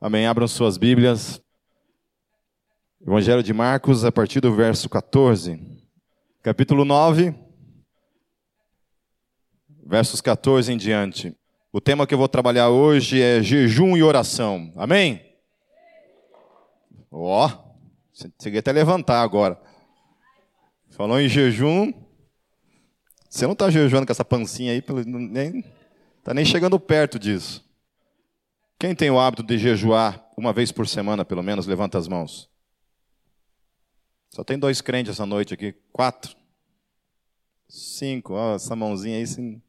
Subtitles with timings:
[0.00, 0.26] Amém.
[0.26, 1.40] Abram suas Bíblias.
[3.00, 5.60] Evangelho de Marcos, a partir do verso 14.
[6.42, 7.34] Capítulo 9,
[9.86, 11.34] versos 14 em diante.
[11.72, 14.70] O tema que eu vou trabalhar hoje é jejum e oração.
[14.76, 15.24] Amém?
[17.10, 19.58] Ó, oh, cheguei até levantar agora.
[20.90, 21.92] Falou em jejum.
[23.28, 25.64] Você não está jejuando com essa pancinha aí, nem
[26.18, 27.63] está nem chegando perto disso.
[28.78, 32.50] Quem tem o hábito de jejuar uma vez por semana, pelo menos, levanta as mãos.
[34.30, 35.74] Só tem dois crentes essa noite aqui.
[35.92, 36.36] Quatro.
[37.68, 38.34] Cinco.
[38.34, 39.26] Ó, essa mãozinha aí.
[39.26, 39.62] Sim.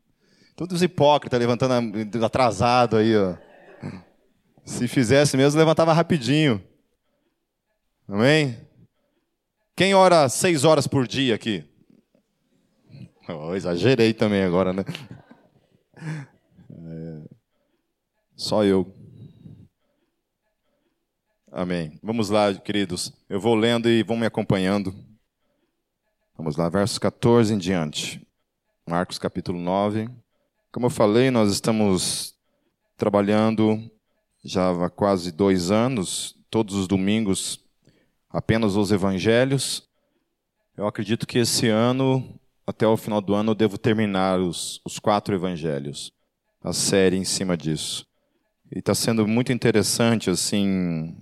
[0.56, 3.16] Todos hipócritas, levantando atrasado aí.
[3.16, 3.36] Ó.
[4.66, 6.64] Se fizesse mesmo, levantava rapidinho.
[8.08, 8.58] Amém?
[9.76, 11.64] Quem ora seis horas por dia aqui?
[13.28, 14.84] Oh, exagerei também agora, né?
[15.98, 17.22] É,
[18.36, 18.95] só eu.
[21.58, 21.98] Amém.
[22.04, 23.14] Vamos lá, queridos.
[23.30, 24.94] Eu vou lendo e vão me acompanhando.
[26.38, 28.22] Vamos lá, versos 14 em diante.
[28.86, 30.10] Marcos capítulo 9.
[30.70, 32.36] Como eu falei, nós estamos
[32.98, 33.90] trabalhando
[34.44, 37.64] já há quase dois anos, todos os domingos,
[38.30, 39.88] apenas os evangelhos.
[40.76, 45.00] Eu acredito que esse ano, até o final do ano, eu devo terminar os, os
[45.00, 46.12] quatro evangelhos,
[46.62, 48.06] a série em cima disso.
[48.76, 51.16] E está sendo muito interessante, assim,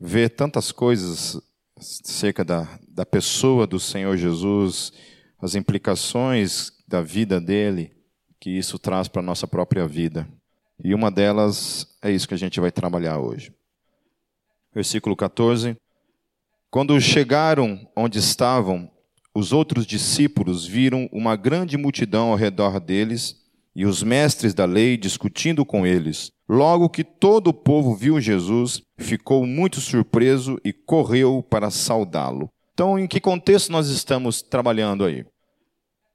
[0.00, 1.38] ver tantas coisas
[1.76, 4.92] acerca da, da pessoa do Senhor Jesus,
[5.40, 7.92] as implicações da vida dele,
[8.40, 10.26] que isso traz para a nossa própria vida.
[10.82, 13.52] E uma delas é isso que a gente vai trabalhar hoje.
[14.74, 15.76] Versículo 14.
[16.70, 18.90] Quando chegaram onde estavam,
[19.34, 23.36] os outros discípulos viram uma grande multidão ao redor deles
[23.74, 26.30] e os mestres da lei discutindo com eles.
[26.48, 32.50] Logo que todo o povo viu Jesus, ficou muito surpreso e correu para saudá-lo.
[32.72, 35.24] Então, em que contexto nós estamos trabalhando aí?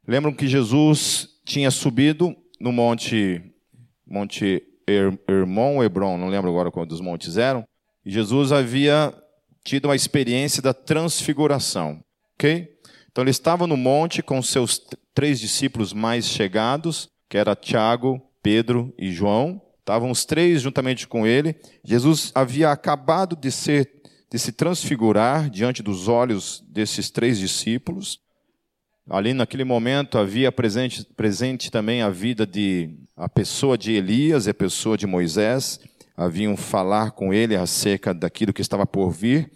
[0.08, 3.42] Lembram que Jesus tinha subido no monte
[4.08, 7.68] Monte Hermon ou Hebron, não lembro agora qual dos montes eram,
[8.06, 9.14] e Jesus havia
[9.64, 12.00] tido a experiência da transfiguração,
[12.36, 12.70] ok?
[13.12, 14.80] Então ele estava no monte com seus
[15.14, 19.62] três discípulos mais chegados, que era Tiago, Pedro e João.
[19.80, 21.56] Estavam os três juntamente com ele.
[21.84, 23.96] Jesus havia acabado de ser
[24.32, 28.20] de se transfigurar diante dos olhos desses três discípulos.
[29.10, 34.50] Ali naquele momento havia presente, presente também a vida de a pessoa de Elias e
[34.50, 35.80] a pessoa de Moisés.
[36.18, 39.52] Haviam falar com ele acerca daquilo que estava por vir.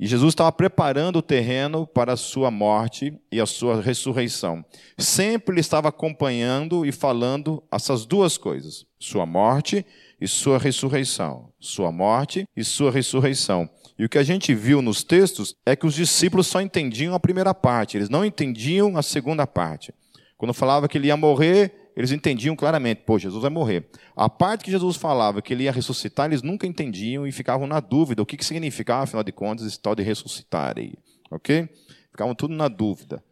[0.00, 4.64] E Jesus estava preparando o terreno para a sua morte e a sua ressurreição.
[4.96, 9.84] Sempre ele estava acompanhando e falando essas duas coisas: sua morte
[10.18, 11.52] e sua ressurreição.
[11.60, 13.68] Sua morte e sua ressurreição.
[13.98, 17.20] E o que a gente viu nos textos é que os discípulos só entendiam a
[17.20, 19.92] primeira parte, eles não entendiam a segunda parte.
[20.38, 23.88] Quando falava que ele ia morrer, eles entendiam claramente, pô, Jesus vai morrer.
[24.16, 27.80] A parte que Jesus falava que ele ia ressuscitar, eles nunca entendiam e ficavam na
[27.80, 30.94] dúvida o que, que significava, afinal de contas, esse tal de ressuscitar aí.
[31.30, 31.68] Ok?
[32.10, 33.22] Ficavam tudo na dúvida.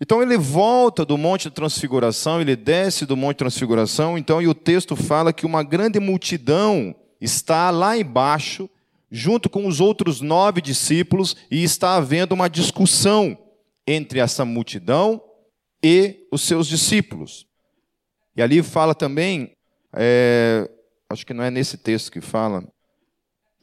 [0.00, 4.48] Então ele volta do Monte da Transfiguração, ele desce do Monte da Transfiguração, então, e
[4.48, 8.68] o texto fala que uma grande multidão está lá embaixo,
[9.10, 13.38] junto com os outros nove discípulos, e está havendo uma discussão
[13.86, 15.22] entre essa multidão
[15.86, 17.46] e os seus discípulos.
[18.36, 19.52] E ali fala também,
[19.92, 20.68] é,
[21.08, 22.66] acho que não é nesse texto que fala,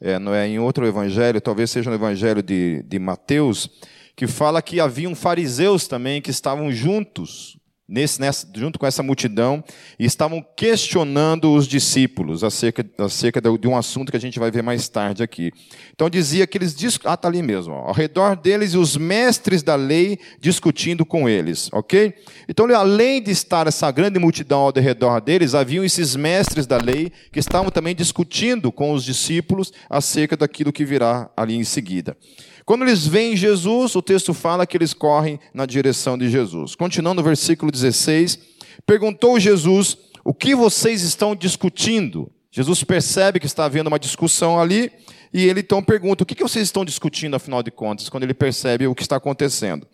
[0.00, 3.68] é, não é em outro evangelho, talvez seja no evangelho de, de Mateus,
[4.16, 7.58] que fala que haviam fariseus também que estavam juntos
[7.88, 9.62] nesse, nessa, junto com essa multidão,
[9.98, 14.62] e estavam questionando os discípulos acerca, acerca de um assunto que a gente vai ver
[14.62, 15.52] mais tarde aqui.
[15.92, 16.74] Então dizia que eles,
[17.04, 21.68] ah, está ali mesmo, ó, ao redor deles os mestres da lei discutindo com eles,
[21.72, 22.14] ok?
[22.48, 27.12] Então, além de estar essa grande multidão ao redor deles, haviam esses mestres da lei
[27.30, 32.16] que estavam também discutindo com os discípulos acerca daquilo que virá ali em seguida.
[32.64, 36.74] Quando eles veem Jesus, o texto fala que eles correm na direção de Jesus.
[36.74, 38.38] Continuando no versículo 16,
[38.86, 42.32] perguntou Jesus: O que vocês estão discutindo?
[42.50, 44.90] Jesus percebe que está havendo uma discussão ali,
[45.32, 48.86] e ele então pergunta: O que vocês estão discutindo, afinal de contas, quando ele percebe
[48.86, 49.86] o que está acontecendo?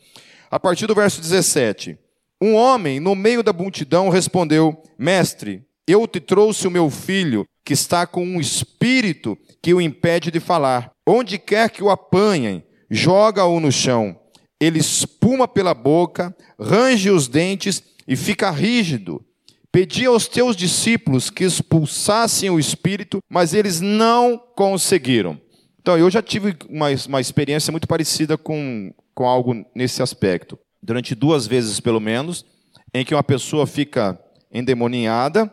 [0.49, 1.99] A partir do verso 17:
[2.41, 7.73] Um homem no meio da multidão respondeu: Mestre, eu te trouxe o meu filho, que
[7.73, 10.91] está com um espírito que o impede de falar.
[11.07, 14.19] Onde quer que o apanhem, joga-o no chão.
[14.61, 19.25] Ele espuma pela boca, range os dentes e fica rígido.
[19.73, 25.41] Pedi aos teus discípulos que expulsassem o espírito, mas eles não conseguiram.
[25.81, 30.59] Então, eu já tive uma, uma experiência muito parecida com, com algo nesse aspecto.
[30.83, 32.45] Durante duas vezes, pelo menos,
[32.93, 34.19] em que uma pessoa fica
[34.53, 35.51] endemoniada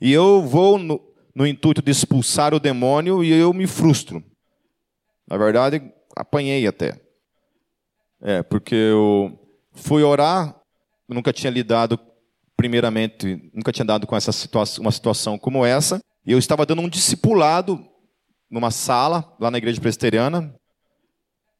[0.00, 1.00] e eu vou no,
[1.36, 4.24] no intuito de expulsar o demônio e eu me frustro.
[5.28, 5.82] Na verdade,
[6.16, 6.98] apanhei até.
[8.22, 9.38] É, porque eu
[9.74, 10.58] fui orar,
[11.06, 12.00] nunca tinha lidado
[12.56, 16.00] primeiramente, nunca tinha dado com essa situação, uma situação como essa.
[16.24, 17.86] E eu estava dando um discipulado
[18.50, 20.54] numa sala, lá na igreja presbiteriana.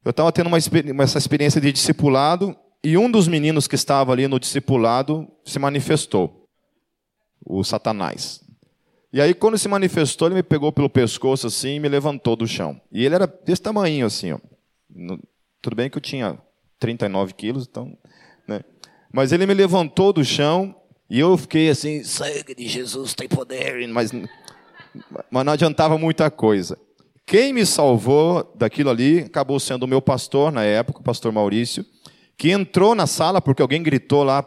[0.03, 0.57] Eu estava tendo uma,
[1.03, 6.47] essa experiência de discipulado e um dos meninos que estava ali no discipulado se manifestou,
[7.45, 8.46] o Satanás.
[9.11, 12.47] E aí, quando se manifestou, ele me pegou pelo pescoço assim e me levantou do
[12.47, 12.79] chão.
[12.91, 14.39] E ele era desse tamanho assim, ó.
[15.61, 16.37] Tudo bem que eu tinha
[16.79, 17.97] 39 quilos, então.
[18.47, 18.61] Né?
[19.11, 20.75] Mas ele me levantou do chão
[21.09, 24.11] e eu fiquei assim, sangue de Jesus tem poder, mas,
[25.31, 26.77] mas não adiantava muita coisa.
[27.25, 31.85] Quem me salvou daquilo ali acabou sendo o meu pastor na época, o pastor Maurício,
[32.37, 34.45] que entrou na sala porque alguém gritou lá: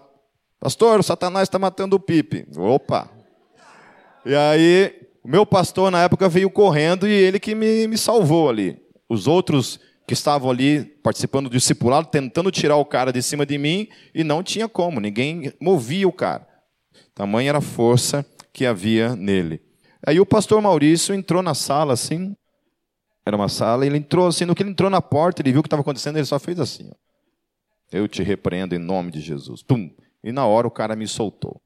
[0.59, 2.47] Pastor, o Satanás está matando o Pipe.
[2.57, 3.20] Opa!
[4.25, 8.49] E aí, o meu pastor na época veio correndo e ele que me, me salvou
[8.49, 8.81] ali.
[9.09, 13.57] Os outros que estavam ali participando do discipulado, tentando tirar o cara de cima de
[13.57, 16.49] mim, e não tinha como, ninguém movia o cara.
[17.15, 19.63] Tamanha era a força que havia nele.
[20.05, 22.35] Aí o pastor Maurício entrou na sala assim,
[23.25, 25.63] era uma sala, ele entrou assim, no que ele entrou na porta, ele viu o
[25.63, 26.91] que estava acontecendo, ele só fez assim.
[26.91, 26.95] Ó.
[27.93, 29.63] Eu te repreendo em nome de Jesus.
[29.63, 29.91] Pum!
[30.25, 31.61] E na hora o cara me soltou.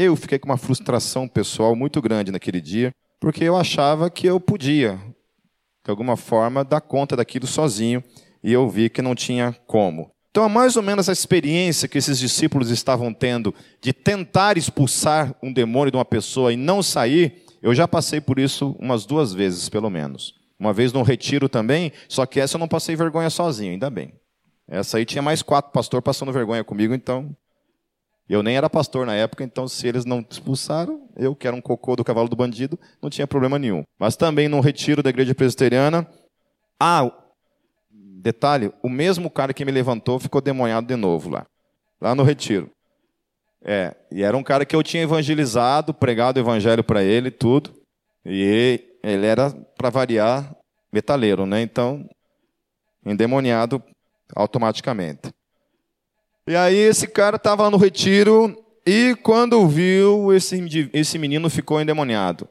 [0.00, 4.38] Eu fiquei com uma frustração pessoal muito grande naquele dia, porque eu achava que eu
[4.38, 4.96] podia,
[5.84, 8.00] de alguma forma, dar conta daquilo sozinho,
[8.40, 10.12] e eu vi que não tinha como.
[10.30, 13.52] Então, é mais ou menos a experiência que esses discípulos estavam tendo
[13.82, 18.38] de tentar expulsar um demônio de uma pessoa e não sair, eu já passei por
[18.38, 20.32] isso umas duas vezes, pelo menos.
[20.60, 24.12] Uma vez num retiro também, só que essa eu não passei vergonha sozinho, ainda bem.
[24.68, 27.34] Essa aí tinha mais quatro pastores passando vergonha comigo, então.
[28.28, 31.60] Eu nem era pastor na época, então se eles não expulsaram, eu, que era um
[31.60, 33.82] cocô do cavalo do bandido, não tinha problema nenhum.
[33.98, 36.06] Mas também num retiro da igreja presbiteriana.
[36.78, 37.10] Ah,
[38.20, 41.46] Detalhe, o mesmo cara que me levantou ficou demoniado de novo lá,
[42.00, 42.70] lá no retiro.
[43.64, 47.72] É, e era um cara que eu tinha evangelizado, pregado o evangelho para ele, tudo.
[48.26, 50.54] E ele era, para variar,
[50.92, 51.62] metaleiro, né?
[51.62, 52.08] Então,
[53.06, 53.82] endemoniado
[54.34, 55.30] automaticamente.
[56.48, 58.56] E aí esse cara estava no retiro
[58.86, 62.48] e quando viu, esse, esse menino ficou endemoniado.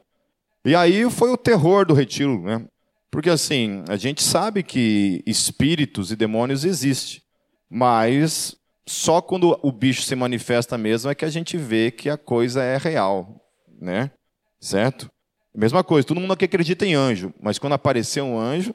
[0.64, 2.64] E aí foi o terror do retiro, né?
[3.10, 7.20] Porque assim, a gente sabe que espíritos e demônios existem,
[7.68, 8.54] mas
[8.86, 12.62] só quando o bicho se manifesta mesmo é que a gente vê que a coisa
[12.62, 13.44] é real,
[13.80, 14.12] né?
[14.60, 15.10] Certo?
[15.52, 18.72] Mesma coisa, todo mundo aqui acredita em anjo, mas quando aparecer um anjo,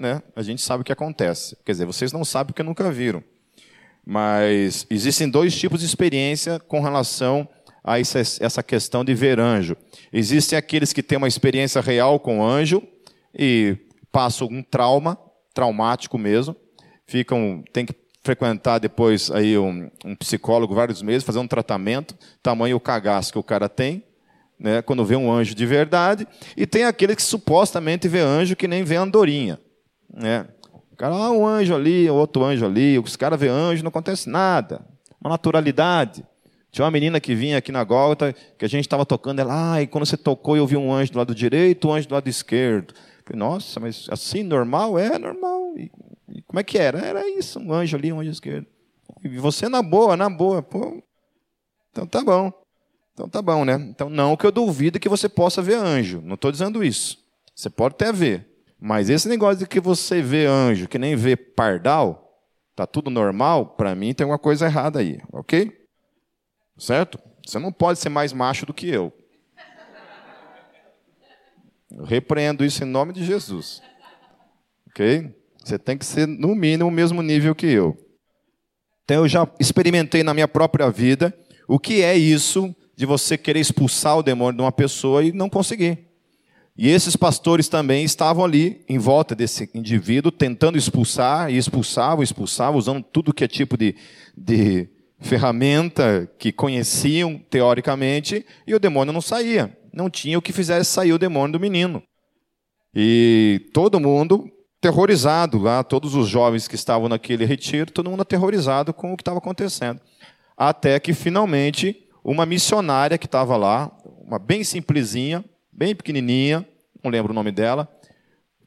[0.00, 1.56] né, a gente sabe o que acontece.
[1.64, 3.22] Quer dizer, vocês não sabem porque nunca viram.
[4.06, 7.48] Mas existem dois tipos de experiência com relação
[7.82, 9.76] a essa questão de ver anjo.
[10.12, 12.82] Existem aqueles que têm uma experiência real com anjo,
[13.36, 13.76] e
[14.12, 15.18] passam um trauma,
[15.52, 16.54] traumático mesmo,
[17.06, 22.76] ficam, tem que frequentar depois aí um, um psicólogo vários meses, fazer um tratamento, tamanho
[22.76, 24.02] o cagaço que o cara tem,
[24.58, 28.68] né, quando vê um anjo de verdade, e tem aquele que supostamente vê anjo que
[28.68, 29.60] nem vê andorinha.
[30.12, 30.46] Né?
[30.94, 34.28] O cara, ah, um anjo ali, outro anjo ali, os caras vê anjo, não acontece
[34.28, 34.86] nada.
[35.20, 36.24] Uma naturalidade.
[36.70, 39.82] Tinha uma menina que vinha aqui na Gólgota, que a gente estava tocando, ela, ah,
[39.82, 42.28] e quando você tocou eu vi um anjo do lado direito, um anjo do lado
[42.28, 42.94] esquerdo.
[43.24, 44.96] Falei, nossa, mas assim, normal?
[44.96, 45.76] É, normal.
[45.76, 45.90] E,
[46.28, 47.00] e, como é que era?
[47.00, 48.68] Era isso, um anjo ali, um anjo esquerdo.
[49.24, 50.62] E você na boa, na boa.
[50.62, 51.02] Pô,
[51.90, 52.52] então tá bom.
[53.14, 53.74] Então tá bom, né?
[53.74, 56.22] Então não que eu duvido que você possa ver anjo.
[56.24, 57.18] Não estou dizendo isso.
[57.52, 58.53] Você pode até ver.
[58.86, 62.38] Mas esse negócio de que você vê anjo, que nem vê pardal,
[62.76, 65.72] tá tudo normal, para mim tem uma coisa errada aí, ok?
[66.76, 67.18] Certo?
[67.46, 69.10] Você não pode ser mais macho do que eu.
[71.90, 73.80] Eu repreendo isso em nome de Jesus.
[74.90, 75.34] Ok?
[75.64, 77.96] Você tem que ser, no mínimo, o mesmo nível que eu.
[79.02, 81.34] Então, eu já experimentei na minha própria vida
[81.66, 85.48] o que é isso de você querer expulsar o demônio de uma pessoa e não
[85.48, 86.13] conseguir.
[86.76, 92.78] E esses pastores também estavam ali, em volta desse indivíduo, tentando expulsar, e expulsavam, expulsavam,
[92.78, 93.94] usando tudo que é tipo de,
[94.36, 94.88] de
[95.20, 101.12] ferramenta que conheciam teoricamente, e o demônio não saía não tinha o que fizesse sair
[101.12, 102.02] o demônio do menino.
[102.94, 104.50] E todo mundo
[104.80, 109.22] terrorizado lá, todos os jovens que estavam naquele retiro, todo mundo aterrorizado com o que
[109.22, 110.00] estava acontecendo.
[110.56, 116.66] Até que finalmente uma missionária que estava lá, uma bem simplesinha, bem pequenininha,
[117.02, 117.88] não lembro o nome dela,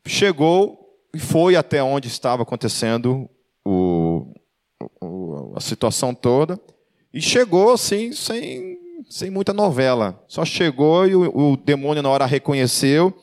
[0.05, 0.77] chegou
[1.13, 3.29] e foi até onde estava acontecendo
[3.65, 4.33] o,
[5.01, 6.59] o, a situação toda
[7.13, 8.77] e chegou assim, sem,
[9.09, 10.23] sem muita novela.
[10.27, 13.17] Só chegou e o, o demônio na hora reconheceu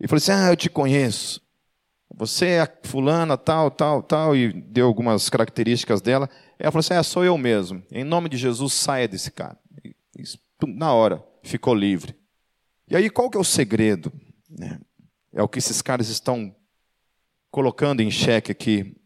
[0.00, 1.40] e falou assim: Ah, eu te conheço.
[2.14, 6.28] Você é a fulana, tal, tal, tal, e deu algumas características dela.
[6.58, 7.82] Ela falou assim: É, sou eu mesmo.
[7.90, 9.58] Em nome de Jesus, saia desse cara.
[9.84, 9.94] E,
[10.66, 12.19] na hora, ficou livre.
[12.90, 14.12] E aí, qual que é o segredo?
[14.50, 14.80] Né?
[15.32, 16.52] É o que esses caras estão
[17.48, 18.96] colocando em xeque aqui.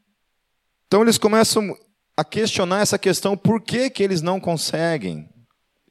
[0.87, 1.77] Então, eles começam
[2.17, 5.29] a questionar essa questão: por que, que eles não conseguem?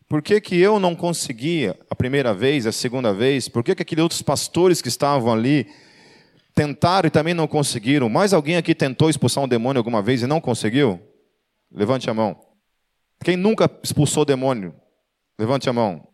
[0.09, 3.47] Por que, que eu não conseguia a primeira vez, a segunda vez?
[3.47, 5.67] Por que, que aqueles outros pastores que estavam ali
[6.53, 8.09] tentaram e também não conseguiram?
[8.09, 10.99] Mais alguém aqui tentou expulsar um demônio alguma vez e não conseguiu?
[11.71, 12.39] Levante a mão.
[13.23, 14.75] Quem nunca expulsou demônio?
[15.37, 16.12] Levante a mão.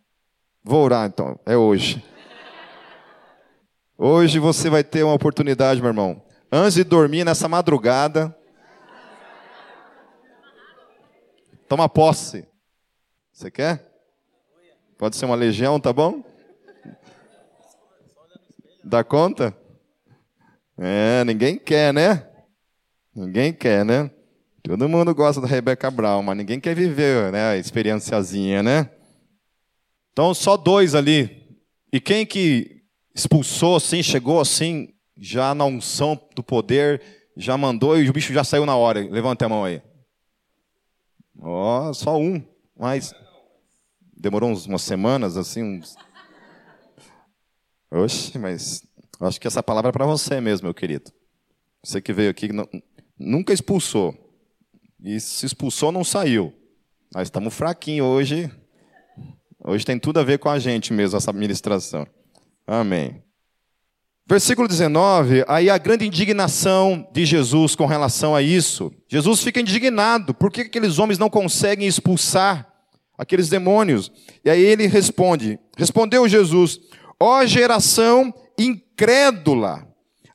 [0.62, 2.04] Vou orar então, é hoje.
[3.96, 6.22] Hoje você vai ter uma oportunidade, meu irmão.
[6.52, 8.34] Antes de dormir nessa madrugada,
[11.68, 12.46] toma posse.
[13.32, 13.90] Você quer?
[14.98, 16.22] Pode ser uma legião, tá bom?
[18.84, 19.56] Dá conta?
[20.76, 22.26] É, ninguém quer, né?
[23.14, 24.10] Ninguém quer, né?
[24.62, 28.90] Todo mundo gosta da Rebeca Brown, mas ninguém quer viver né, a experienciazinha, né?
[30.12, 31.58] Então, só dois ali.
[31.92, 32.82] E quem que
[33.14, 37.02] expulsou assim, chegou assim, já na unção do poder,
[37.36, 39.00] já mandou e o bicho já saiu na hora?
[39.00, 39.82] Levanta a mão aí.
[41.38, 42.42] Ó, oh, só um.
[42.78, 43.14] Mas
[44.16, 45.96] demorou uns, umas semanas, assim, uns...
[47.90, 48.82] Oxe, mas
[49.20, 51.10] acho que essa palavra é para você mesmo, meu querido.
[51.82, 52.68] Você que veio aqui, não,
[53.18, 54.14] nunca expulsou.
[55.02, 56.52] E se expulsou, não saiu.
[57.12, 58.50] Nós estamos fraquinhos hoje.
[59.62, 62.06] Hoje tem tudo a ver com a gente mesmo, essa administração.
[62.66, 63.22] Amém.
[64.26, 68.92] Versículo 19, aí a grande indignação de Jesus com relação a isso.
[69.08, 70.32] Jesus fica indignado.
[70.32, 72.66] Por que aqueles homens não conseguem expulsar
[73.18, 74.10] aqueles demônios?
[74.44, 76.78] E aí ele responde: Respondeu Jesus:
[77.18, 79.86] Ó geração incrédula,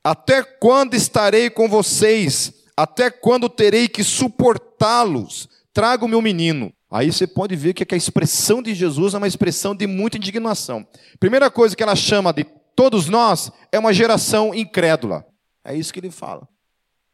[0.04, 2.54] até quando estarei com vocês?
[2.78, 5.48] Até quando terei que suportá-los?
[5.74, 6.72] Traga o meu menino.
[6.96, 10.88] Aí você pode ver que a expressão de Jesus é uma expressão de muita indignação.
[11.20, 15.26] Primeira coisa que ela chama de todos nós é uma geração incrédula.
[15.62, 16.48] É isso que ele fala.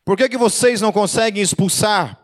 [0.06, 2.16] Por que, que vocês não conseguem expulsar?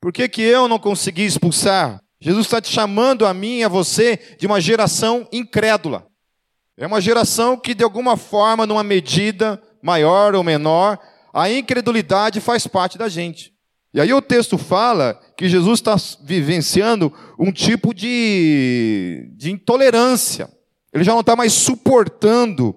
[0.00, 2.00] Por que, que eu não consegui expulsar?
[2.18, 6.06] Jesus está te chamando a mim e a você de uma geração incrédula.
[6.78, 10.98] É uma geração que, de alguma forma, numa medida maior ou menor,
[11.30, 13.52] a incredulidade faz parte da gente.
[13.92, 20.48] E aí o texto fala que Jesus está vivenciando um tipo de, de intolerância.
[20.92, 22.74] Ele já não está mais suportando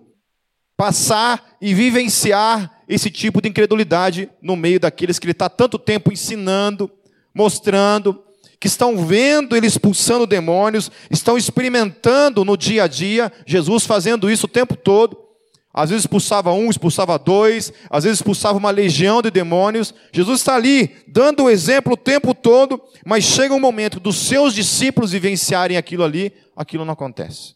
[0.76, 6.12] passar e vivenciar esse tipo de incredulidade no meio daqueles que ele está tanto tempo
[6.12, 6.92] ensinando,
[7.34, 8.24] mostrando,
[8.60, 14.48] que estão vendo ele expulsando demônios, estão experimentando no dia a dia Jesus fazendo isso
[14.48, 15.29] o tempo todo.
[15.74, 19.94] Às vezes expulsava um, expulsava dois, às vezes expulsava uma legião de demônios.
[20.12, 24.56] Jesus está ali, dando o exemplo o tempo todo, mas chega um momento dos seus
[24.56, 27.56] discípulos vivenciarem aquilo ali, aquilo não acontece.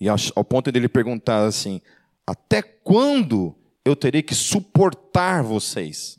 [0.00, 1.80] E ao ponto dele perguntar assim:
[2.26, 3.54] Até quando
[3.84, 6.18] eu terei que suportar vocês?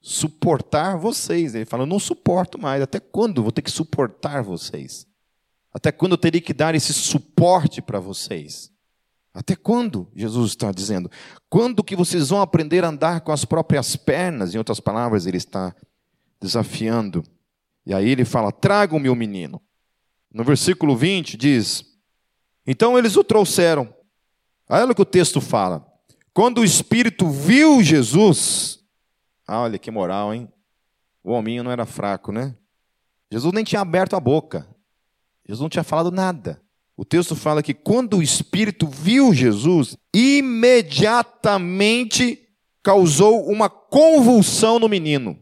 [0.00, 1.54] Suportar vocês.
[1.54, 2.80] Ele fala: Eu não suporto mais.
[2.80, 5.06] Até quando vou ter que suportar vocês?
[5.74, 8.70] Até quando eu terei que dar esse suporte para vocês?
[9.32, 10.08] Até quando?
[10.14, 11.10] Jesus está dizendo.
[11.48, 14.54] Quando que vocês vão aprender a andar com as próprias pernas?
[14.54, 15.74] Em outras palavras, ele está
[16.40, 17.22] desafiando.
[17.86, 19.60] E aí ele fala: traga o menino.
[20.32, 21.84] No versículo 20 diz:
[22.66, 23.92] Então eles o trouxeram.
[24.68, 25.86] Olha o que o texto fala.
[26.32, 28.80] Quando o Espírito viu Jesus,
[29.46, 30.48] ah, olha que moral, hein?
[31.24, 32.54] O hominho não era fraco, né?
[33.30, 34.66] Jesus nem tinha aberto a boca.
[35.46, 36.62] Jesus não tinha falado nada.
[36.96, 42.38] O texto fala que quando o Espírito viu Jesus, imediatamente
[42.82, 45.38] causou uma convulsão no menino.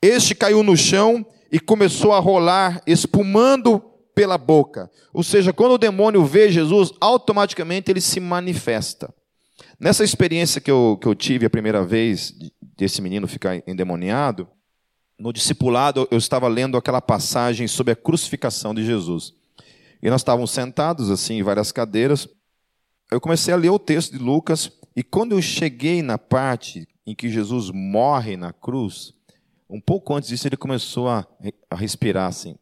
[0.00, 3.82] Este caiu no chão e começou a rolar, espumando
[4.14, 4.90] pela boca.
[5.12, 9.12] Ou seja, quando o demônio vê Jesus, automaticamente ele se manifesta.
[9.78, 12.34] Nessa experiência que eu, que eu tive a primeira vez,
[12.76, 14.48] desse menino ficar endemoniado,
[15.18, 19.34] no discipulado eu estava lendo aquela passagem sobre a crucificação de Jesus.
[20.02, 22.28] E nós estávamos sentados assim em várias cadeiras.
[23.10, 27.14] Eu comecei a ler o texto de Lucas e quando eu cheguei na parte em
[27.14, 29.14] que Jesus morre na cruz,
[29.68, 31.26] um pouco antes disso ele começou a,
[31.72, 32.56] respirar assim.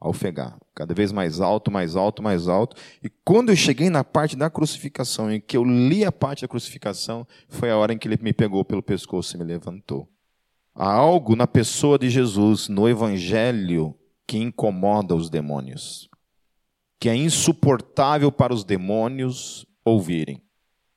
[0.00, 0.58] a ofegar.
[0.74, 2.76] Cada vez mais alto, mais alto, mais alto.
[3.02, 6.48] E quando eu cheguei na parte da crucificação, em que eu li a parte da
[6.48, 10.08] crucificação, foi a hora em que ele me pegou pelo pescoço e me levantou.
[10.74, 13.94] Há algo na pessoa de Jesus, no Evangelho,
[14.26, 16.08] que incomoda os demônios,
[16.98, 20.40] que é insuportável para os demônios ouvirem.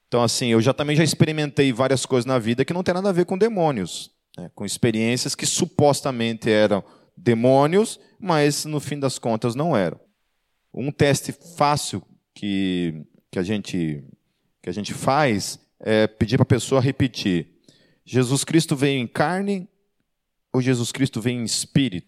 [0.07, 3.09] Então, assim, eu já também já experimentei várias coisas na vida que não tem nada
[3.09, 4.49] a ver com demônios, né?
[4.55, 6.83] com experiências que supostamente eram
[7.15, 9.99] demônios, mas no fim das contas não eram.
[10.73, 12.01] Um teste fácil
[12.33, 14.03] que, que, a, gente,
[14.61, 17.59] que a gente faz é pedir para a pessoa repetir:
[18.05, 19.67] Jesus Cristo veio em carne
[20.53, 22.07] ou Jesus Cristo veio em espírito?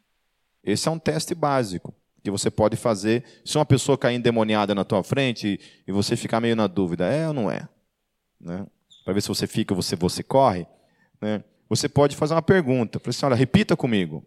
[0.64, 1.94] Esse é um teste básico
[2.24, 6.40] que você pode fazer se uma pessoa cair endemoniada na tua frente e você ficar
[6.40, 7.68] meio na dúvida, é ou não é?
[8.40, 8.66] Né?
[9.04, 10.66] Para ver se você fica ou você, você corre.
[11.22, 11.44] Né?
[11.70, 13.00] Você pode fazer uma pergunta.
[13.00, 14.26] Fala assim, olha, repita comigo.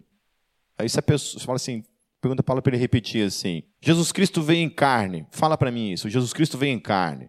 [0.79, 1.85] Aí se a pessoa fala assim,
[2.21, 5.27] pergunta para ele repetir assim: Jesus Cristo veio em carne.
[5.31, 6.09] Fala para mim isso.
[6.09, 7.29] Jesus Cristo veio em carne.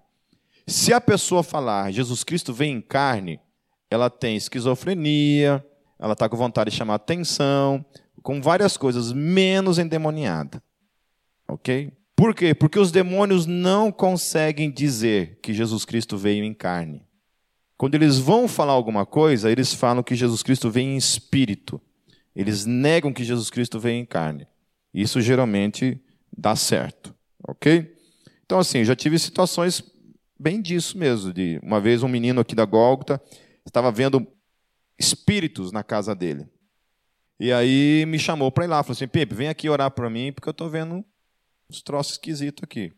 [0.67, 3.39] Se a pessoa falar Jesus Cristo veio em carne,
[3.89, 5.65] ela tem esquizofrenia,
[5.99, 7.85] ela está com vontade de chamar atenção,
[8.21, 10.61] com várias coisas, menos endemoniada.
[11.47, 11.91] Ok?
[12.15, 12.53] Por quê?
[12.53, 17.01] Porque os demônios não conseguem dizer que Jesus Cristo veio em carne.
[17.77, 21.81] Quando eles vão falar alguma coisa, eles falam que Jesus Cristo veio em espírito.
[22.35, 24.47] Eles negam que Jesus Cristo veio em carne.
[24.93, 25.99] Isso geralmente
[26.35, 27.13] dá certo,
[27.47, 27.93] ok?
[28.45, 29.83] Então, assim, já tive situações
[30.39, 31.33] bem disso mesmo.
[31.33, 33.21] De uma vez um menino aqui da Gólgota
[33.65, 34.25] estava vendo
[34.97, 36.47] espíritos na casa dele.
[37.39, 40.31] E aí me chamou para ir lá, falou assim: Pepe, vem aqui orar para mim,
[40.31, 41.03] porque eu estou vendo
[41.69, 42.93] uns troços esquisitos aqui.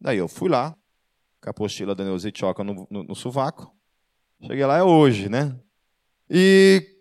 [0.00, 0.76] Daí eu fui lá,
[1.40, 3.74] com a apostila da Neuza Choca no, no, no sovaco.
[4.42, 5.58] Cheguei lá, é hoje, né?
[6.28, 6.96] E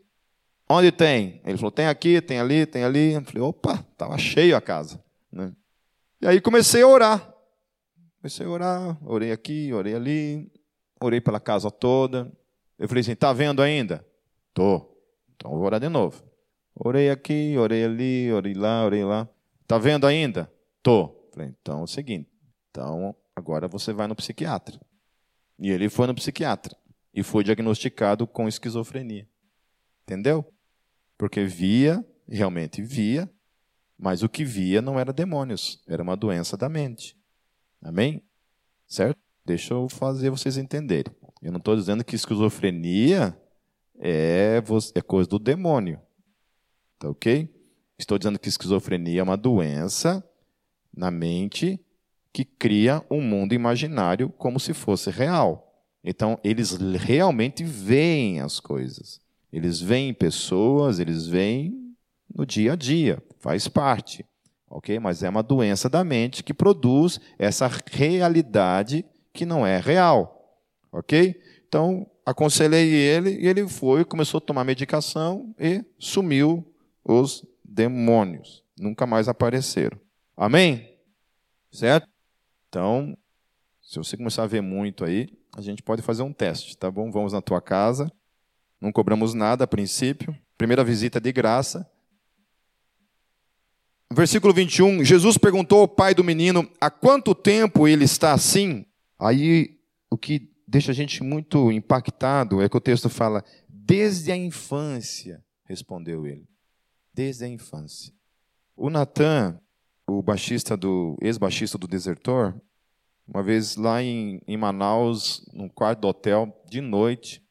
[0.70, 1.42] onde tem?
[1.46, 3.14] Ele falou: tem aqui, tem ali, tem ali.
[3.14, 5.04] Eu falei: opa, estava cheio a casa.
[5.32, 5.54] Né?
[6.22, 7.34] E aí comecei a orar.
[8.22, 10.52] Comecei a orar, orei aqui, orei ali,
[11.00, 12.32] orei pela casa toda.
[12.78, 14.06] Eu falei assim: está vendo ainda?
[14.54, 14.98] Tô.
[15.36, 16.24] Então vou orar de novo.
[16.76, 19.30] Orei aqui, orei ali, orei lá, orei lá.
[19.62, 20.52] Está vendo ainda?
[20.82, 21.30] Tô.
[21.32, 22.30] Falei, então é o seguinte.
[22.70, 24.80] Então agora você vai no psiquiatra.
[25.60, 26.76] E ele foi no psiquiatra
[27.14, 29.28] e foi diagnosticado com esquizofrenia.
[30.04, 30.46] Entendeu?
[31.18, 33.30] Porque via, realmente via,
[33.98, 37.16] mas o que via não era demônios, era uma doença da mente.
[37.82, 38.24] Amém?
[38.88, 39.18] Certo?
[39.46, 41.14] Deixa eu fazer vocês entenderem.
[41.42, 43.38] Eu não estou dizendo que esquizofrenia
[44.02, 44.62] é,
[44.96, 46.02] é coisa do demônio.
[46.98, 47.48] Tá ok?
[47.98, 50.28] Estou dizendo que esquizofrenia é uma doença
[50.92, 51.80] na mente
[52.34, 55.68] que cria um mundo imaginário como se fosse real.
[56.04, 59.22] Então, eles realmente veem as coisas.
[59.54, 61.94] Eles veem pessoas, eles veem
[62.34, 64.26] no dia a dia, faz parte.
[64.68, 64.98] Ok?
[65.00, 70.60] Mas é uma doença da mente que produz essa realidade que não é real.
[70.92, 71.40] Ok?
[71.68, 76.66] Então, aconselhei ele e ele foi, começou a tomar medicação e sumiu
[77.04, 78.64] os demônios.
[78.78, 80.00] Nunca mais apareceram.
[80.36, 80.98] Amém?
[81.72, 82.08] Certo?
[82.68, 83.18] Então,
[83.82, 87.12] se você começar a ver muito aí, a gente pode fazer um teste, tá bom?
[87.12, 88.12] Vamos na tua casa.
[88.80, 90.36] Não cobramos nada a princípio.
[90.58, 91.90] Primeira visita de graça.
[94.14, 98.86] Versículo 21, Jesus perguntou ao pai do menino: há quanto tempo ele está assim?
[99.18, 99.78] Aí
[100.10, 105.44] o que deixa a gente muito impactado é que o texto fala: desde a infância,
[105.66, 106.48] respondeu ele.
[107.14, 108.14] Desde a infância.
[108.76, 109.60] O Natan,
[110.08, 112.56] o baixista do ex-baixista do Desertor,
[113.28, 117.44] uma vez lá em, em Manaus, num quarto do hotel, de noite,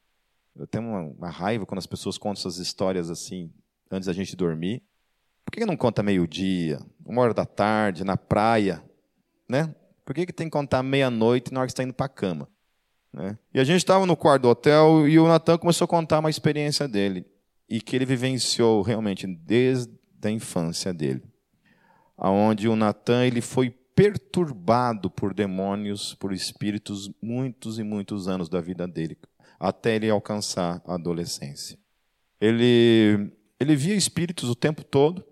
[0.56, 3.52] eu tenho uma, uma, raiva quando as pessoas contam essas histórias assim,
[3.90, 4.82] antes da gente dormir.
[5.44, 8.82] Por que não conta meio-dia, uma hora da tarde, na praia?
[9.48, 9.74] Né?
[10.06, 12.48] Por que, que tem que contar meia-noite na hora que está indo para a cama?
[13.12, 13.38] Né?
[13.52, 16.30] E a gente estava no quarto do hotel e o Natan começou a contar uma
[16.30, 17.26] experiência dele
[17.68, 19.92] e que ele vivenciou realmente desde
[20.22, 21.22] a infância dele,
[22.16, 28.60] aonde o Natan ele foi perturbado por demônios, por espíritos muitos e muitos anos da
[28.60, 29.18] vida dele,
[29.58, 31.78] até ele alcançar a adolescência.
[32.40, 35.22] Ele ele via espíritos o tempo todo.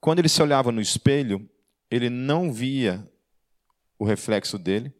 [0.00, 1.48] Quando ele se olhava no espelho,
[1.88, 3.08] ele não via
[3.96, 4.92] o reflexo dele,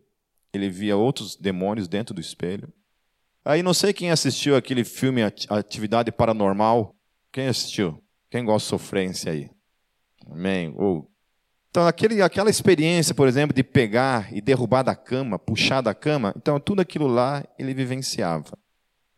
[0.52, 2.72] ele via outros demônios dentro do espelho.
[3.44, 6.94] Aí não sei quem assistiu aquele filme Atividade Paranormal.
[7.30, 8.02] Quem assistiu?
[8.30, 9.50] Quem gosta de sofrência aí?
[10.28, 10.74] Amém.
[10.76, 11.09] Ou
[11.76, 16.32] então, aquele, aquela experiência, por exemplo, de pegar e derrubar da cama, puxar da cama,
[16.35, 18.56] então tudo aquilo lá ele vivenciava.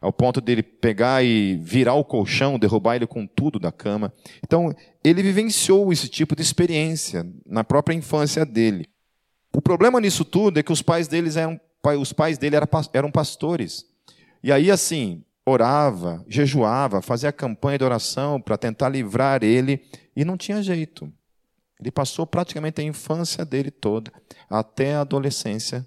[0.01, 4.13] ao ponto dele pegar e virar o colchão, derrubar ele com tudo da cama.
[4.45, 8.89] Então, ele vivenciou esse tipo de experiência na própria infância dele.
[9.53, 11.61] O problema nisso tudo é que os pais deles eram,
[12.01, 12.57] os pais dele
[12.93, 13.87] eram pastores.
[14.43, 19.83] E aí, assim, orava, jejuava, fazia campanha de oração para tentar livrar ele,
[20.15, 21.13] e não tinha jeito.
[21.81, 24.13] Ele passou praticamente a infância dele toda,
[24.51, 25.87] até a adolescência,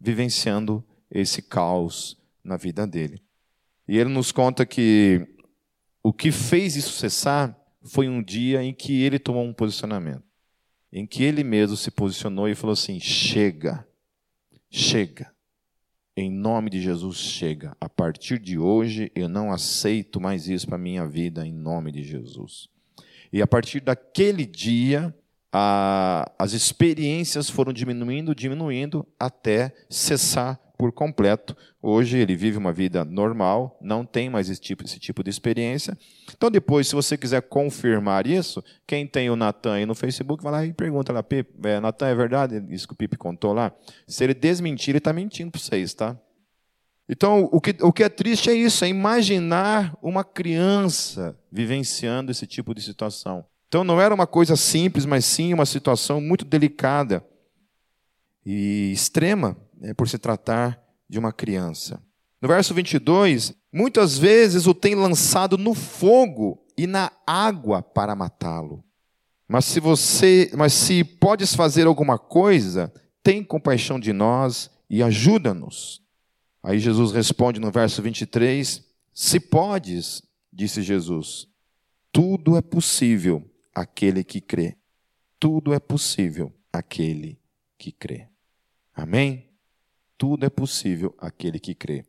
[0.00, 3.22] vivenciando esse caos na vida dele.
[3.86, 5.26] E ele nos conta que
[6.02, 10.22] o que fez isso cessar foi um dia em que ele tomou um posicionamento,
[10.92, 13.86] em que ele mesmo se posicionou e falou assim: chega,
[14.70, 15.32] chega.
[16.16, 17.76] Em nome de Jesus, chega.
[17.80, 21.92] A partir de hoje, eu não aceito mais isso para a minha vida, em nome
[21.92, 22.68] de Jesus.
[23.32, 25.14] E a partir daquele dia,
[25.52, 31.56] a, as experiências foram diminuindo, diminuindo, até cessar por completo.
[31.82, 35.98] Hoje ele vive uma vida normal, não tem mais esse tipo, esse tipo de experiência.
[36.34, 40.52] Então, depois, se você quiser confirmar isso, quem tem o Natan aí no Facebook, vai
[40.52, 41.24] lá e pergunta lá,
[41.64, 43.72] é, Natan, é verdade isso que o Pipe contou lá?
[44.06, 46.16] Se ele desmentir, ele está mentindo para vocês, tá?
[47.08, 52.46] Então, o que, o que é triste é isso, é imaginar uma criança vivenciando esse
[52.46, 53.44] tipo de situação.
[53.66, 57.24] Então, não era uma coisa simples, mas sim uma situação muito delicada
[58.44, 59.56] e extrema
[59.96, 62.02] por se tratar de uma criança.
[62.40, 68.84] No verso 22, muitas vezes o tem lançado no fogo e na água para matá-lo.
[69.48, 76.02] Mas se você, mas se podes fazer alguma coisa, tem compaixão de nós e ajuda-nos.
[76.62, 81.48] Aí Jesus responde no verso 23: Se podes, disse Jesus,
[82.12, 84.76] tudo é possível aquele que crê.
[85.40, 87.40] Tudo é possível aquele
[87.78, 88.28] que crê.
[88.94, 89.47] Amém?
[90.18, 92.04] Tudo é possível aquele que crê.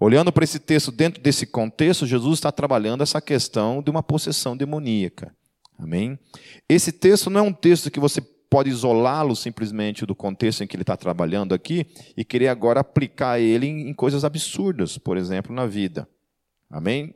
[0.00, 4.56] Olhando para esse texto, dentro desse contexto, Jesus está trabalhando essa questão de uma possessão
[4.56, 5.36] demoníaca.
[5.78, 6.18] Amém?
[6.66, 10.74] Esse texto não é um texto que você pode isolá-lo simplesmente do contexto em que
[10.74, 15.66] ele está trabalhando aqui e querer agora aplicar ele em, coisas absurdas, por exemplo, na
[15.66, 16.08] vida.
[16.68, 17.14] Amém?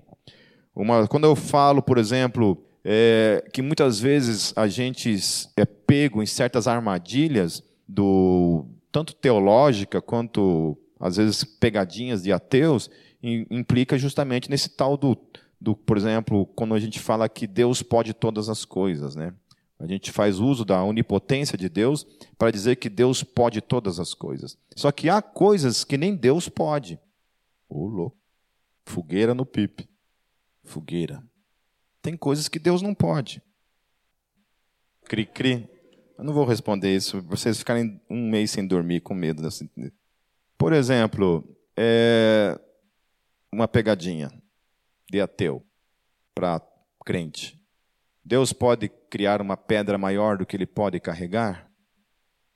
[0.75, 5.17] Uma, quando eu falo, por exemplo, é, que muitas vezes a gente
[5.57, 12.89] é pego em certas armadilhas do, tanto teológica quanto, às vezes, pegadinhas de ateus,
[13.21, 15.19] implica justamente nesse tal do,
[15.61, 19.35] do, por exemplo, quando a gente fala que Deus pode todas as coisas, né?
[19.81, 22.07] A gente faz uso da onipotência de Deus
[22.39, 24.57] para dizer que Deus pode todas as coisas.
[24.77, 26.97] Só que há coisas que nem Deus pode.
[27.69, 28.17] Ô, oh, louco.
[28.85, 29.89] Fogueira no pipe.
[30.63, 31.21] Fogueira.
[32.01, 33.43] Tem coisas que Deus não pode.
[35.05, 35.69] Cri, cri.
[36.17, 39.43] Eu não vou responder isso, vocês ficarem um mês sem dormir com medo.
[40.57, 41.45] Por exemplo,
[41.77, 42.59] é
[43.53, 44.31] uma pegadinha
[45.11, 45.65] de ateu
[46.35, 46.61] para
[47.05, 47.61] crente.
[48.25, 51.71] Deus pode criar uma pedra maior do que ele pode carregar?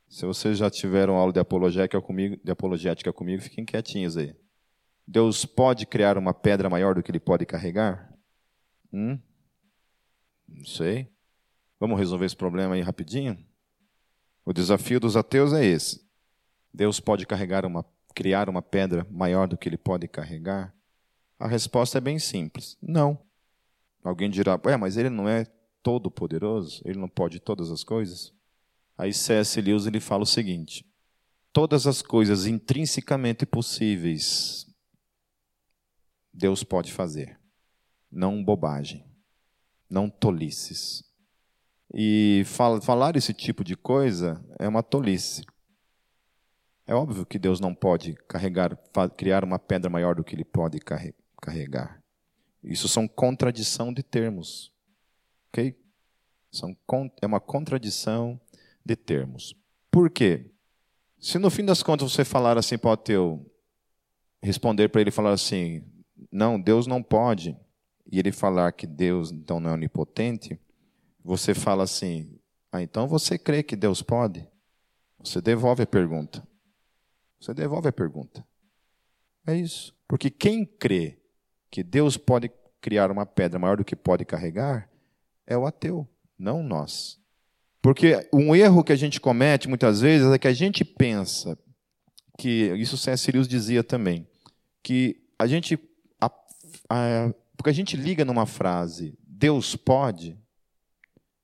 [0.08, 4.34] Se vocês já tiveram aula de apologética comigo, de apologética comigo fiquem quietinhos aí.
[5.06, 8.14] Deus pode criar uma pedra maior do que ele pode carregar?
[8.92, 9.18] Hum?
[10.48, 11.10] Não sei.
[11.78, 13.38] Vamos resolver esse problema aí rapidinho?
[14.48, 16.02] O desafio dos ateus é esse.
[16.72, 17.84] Deus pode carregar uma,
[18.14, 20.74] criar uma pedra maior do que ele pode carregar?
[21.38, 23.18] A resposta é bem simples: não.
[24.02, 25.44] Alguém dirá, é, mas ele não é
[25.82, 26.80] todo poderoso?
[26.86, 28.32] Ele não pode todas as coisas?
[28.96, 29.60] Aí C.S.
[29.60, 30.82] Lewis ele fala o seguinte:
[31.52, 34.66] todas as coisas intrinsecamente possíveis
[36.32, 37.38] Deus pode fazer,
[38.10, 39.04] não bobagem,
[39.90, 41.07] não tolices.
[41.92, 42.42] E
[42.80, 45.44] falar esse tipo de coisa é uma tolice.
[46.86, 48.76] É óbvio que Deus não pode carregar,
[49.16, 50.78] criar uma pedra maior do que ele pode
[51.40, 52.02] carregar.
[52.62, 54.72] Isso são contradição de termos.
[55.48, 55.78] Ok?
[56.50, 56.76] São,
[57.20, 58.40] é uma contradição
[58.84, 59.54] de termos.
[59.90, 60.50] Por quê?
[61.18, 63.50] Se no fim das contas você falar assim para o teu,
[64.42, 65.84] responder para ele falar assim,
[66.30, 67.56] não, Deus não pode,
[68.10, 70.58] e ele falar que Deus então não é onipotente,
[71.24, 72.38] você fala assim:
[72.72, 74.46] ah, então você crê que Deus pode?
[75.18, 76.46] Você devolve a pergunta.
[77.40, 78.44] Você devolve a pergunta.
[79.46, 79.94] É isso.
[80.06, 81.18] Porque quem crê
[81.70, 82.50] que Deus pode
[82.80, 84.88] criar uma pedra maior do que pode carregar
[85.46, 86.06] é o ateu,
[86.38, 87.18] não nós.
[87.80, 91.58] Porque um erro que a gente comete muitas vezes é que a gente pensa
[92.36, 93.30] que isso C.S.
[93.32, 94.26] Lewis dizia também,
[94.82, 95.78] que a gente
[96.20, 96.30] a,
[96.88, 100.36] a, porque a gente liga numa frase Deus pode,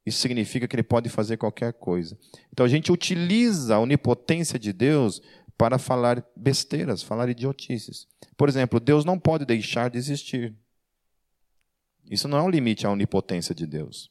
[0.06, 2.18] isso significa que ele pode fazer qualquer coisa.
[2.52, 5.22] Então a gente utiliza a onipotência de Deus
[5.56, 8.06] para falar besteiras, falar idiotices.
[8.36, 10.54] Por exemplo, Deus não pode deixar de existir.
[12.10, 14.10] Isso não é um limite à onipotência de Deus.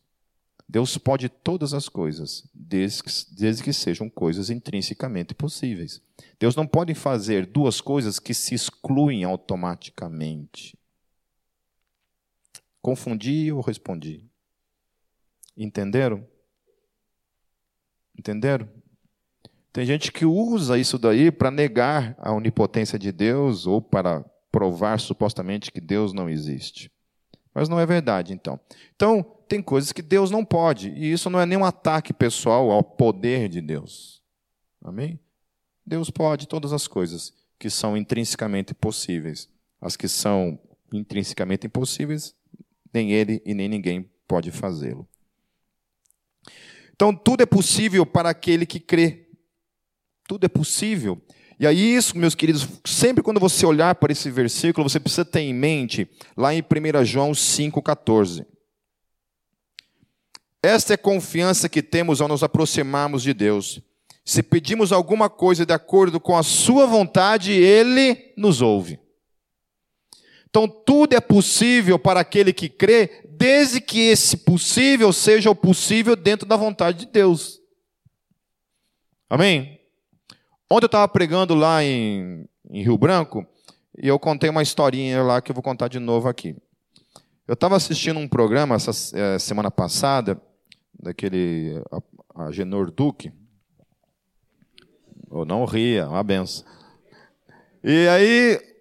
[0.67, 6.01] Deus pode todas as coisas, desde que, desde que, sejam coisas intrinsecamente possíveis.
[6.39, 10.75] Deus não pode fazer duas coisas que se excluem automaticamente.
[12.81, 14.25] Confundi ou respondi?
[15.55, 16.27] Entenderam?
[18.17, 18.69] Entenderam?
[19.71, 24.99] Tem gente que usa isso daí para negar a onipotência de Deus ou para provar
[24.99, 26.91] supostamente que Deus não existe.
[27.53, 28.59] Mas não é verdade, então.
[28.95, 32.83] Então, tem coisas que Deus não pode, e isso não é nenhum ataque pessoal ao
[32.83, 34.21] poder de Deus.
[34.83, 35.19] Amém?
[35.85, 39.49] Deus pode todas as coisas que são intrinsecamente possíveis.
[39.81, 40.59] As que são
[40.91, 42.35] intrinsecamente impossíveis,
[42.93, 45.07] nem ele e nem ninguém pode fazê-lo.
[46.95, 49.27] Então, tudo é possível para aquele que crê.
[50.27, 51.21] Tudo é possível.
[51.59, 55.41] E aí, isso, meus queridos, sempre quando você olhar para esse versículo, você precisa ter
[55.41, 58.45] em mente, lá em 1 João 5,14.
[60.61, 63.81] Esta é a confiança que temos ao nos aproximarmos de Deus.
[64.25, 68.97] Se pedimos alguma coisa de acordo com a Sua vontade, Ele nos ouve.
[70.53, 76.15] Então, tudo é possível para aquele que crê, desde que esse possível seja o possível
[76.15, 77.59] dentro da vontade de Deus.
[79.27, 79.81] Amém?
[80.69, 83.43] Ontem eu estava pregando lá em, em, Rio Branco
[83.97, 86.55] e eu contei uma historinha lá que eu vou contar de novo aqui.
[87.47, 90.39] Eu estava assistindo um programa essa é, semana passada,
[90.93, 91.81] daquele
[92.35, 93.33] a, a Genor Duque.
[95.31, 96.63] Ou não ria, uma benção.
[97.83, 98.72] E aí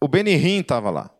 [0.00, 1.10] o Benihim estava lá.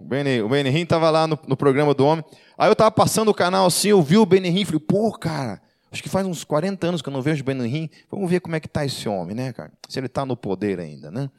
[0.00, 0.04] O
[0.48, 2.24] Benihim, estava lá no, no, programa do homem.
[2.56, 5.60] Aí eu estava passando o canal assim, eu vi o Benihim e falei, pô, cara,
[5.92, 7.90] acho que faz uns 40 anos que eu não vejo o Benihim.
[8.10, 9.72] Vamos ver como é que está esse homem, né, cara?
[9.88, 11.30] Se ele está no poder ainda, né?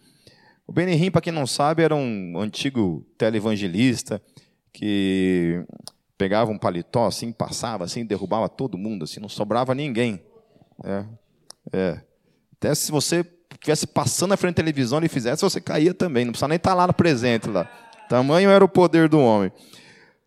[0.67, 4.21] O Benihim, para quem não sabe, era um antigo televangelista
[4.71, 5.65] que
[6.15, 10.21] pegava um paletó assim, passava assim, derrubava todo mundo, assim, não sobrava ninguém.
[10.83, 11.05] É,
[11.73, 12.01] é.
[12.53, 13.25] Até se você
[13.59, 16.25] estivesse passando na frente da televisão e fizesse, você caía também.
[16.25, 17.49] Não precisa nem estar tá lá no presente.
[17.49, 17.69] Lá.
[18.09, 19.51] Tamanho era o poder do homem.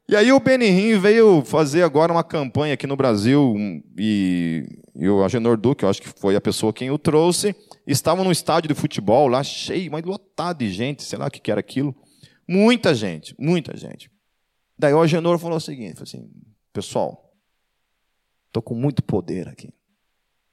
[0.09, 3.55] E aí o Benihim veio fazer agora uma campanha aqui no Brasil,
[3.97, 7.55] e, e o Agenor Duque, eu acho que foi a pessoa quem o trouxe,
[7.87, 11.51] estavam no estádio de futebol lá, cheio, mas lotado de gente, sei lá o que
[11.51, 11.95] era aquilo.
[12.47, 14.11] Muita gente, muita gente.
[14.79, 16.29] Daí o Agenor falou o seguinte, falou assim,
[16.73, 17.33] pessoal,
[18.49, 19.73] estou com muito poder aqui.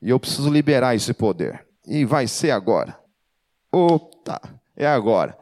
[0.01, 1.67] E eu preciso liberar esse poder.
[1.89, 2.97] E vai ser agora.
[4.23, 4.39] Tá,
[4.77, 5.35] é agora.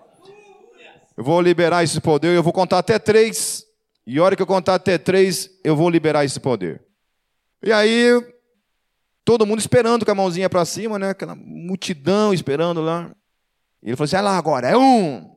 [1.18, 3.66] Eu vou liberar esse poder, eu vou contar até três.
[4.06, 6.82] E a hora que eu contar até três, eu vou liberar esse poder.
[7.62, 8.26] E aí,
[9.26, 11.10] todo mundo esperando com a mãozinha para cima, né?
[11.10, 13.14] Aquela multidão esperando lá.
[13.84, 15.36] E ele falou assim: é lá agora, é um,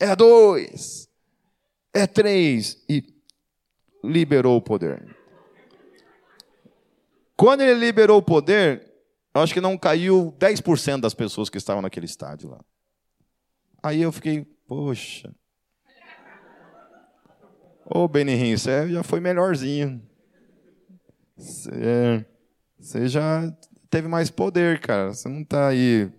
[0.00, 1.08] é dois,
[1.94, 2.82] é três.
[2.88, 3.04] E
[4.02, 5.16] liberou o poder.
[7.36, 8.85] Quando ele liberou o poder,
[9.38, 12.60] eu acho que não caiu 10% das pessoas que estavam naquele estádio lá.
[13.82, 15.34] Aí eu fiquei, poxa.
[17.84, 20.02] Ô Benihim, você já foi melhorzinho.
[21.36, 22.26] Você,
[22.78, 23.52] você já
[23.88, 25.12] teve mais poder, cara.
[25.12, 26.10] Você não está aí.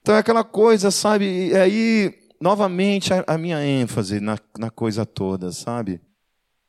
[0.00, 1.48] Então é aquela coisa, sabe?
[1.48, 6.00] E aí, novamente, a, a minha ênfase na, na coisa toda, sabe?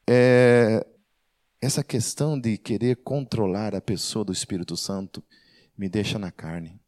[0.08, 0.86] É
[1.62, 5.24] essa questão de querer controlar a pessoa do Espírito Santo
[5.78, 6.80] me deixa na carne.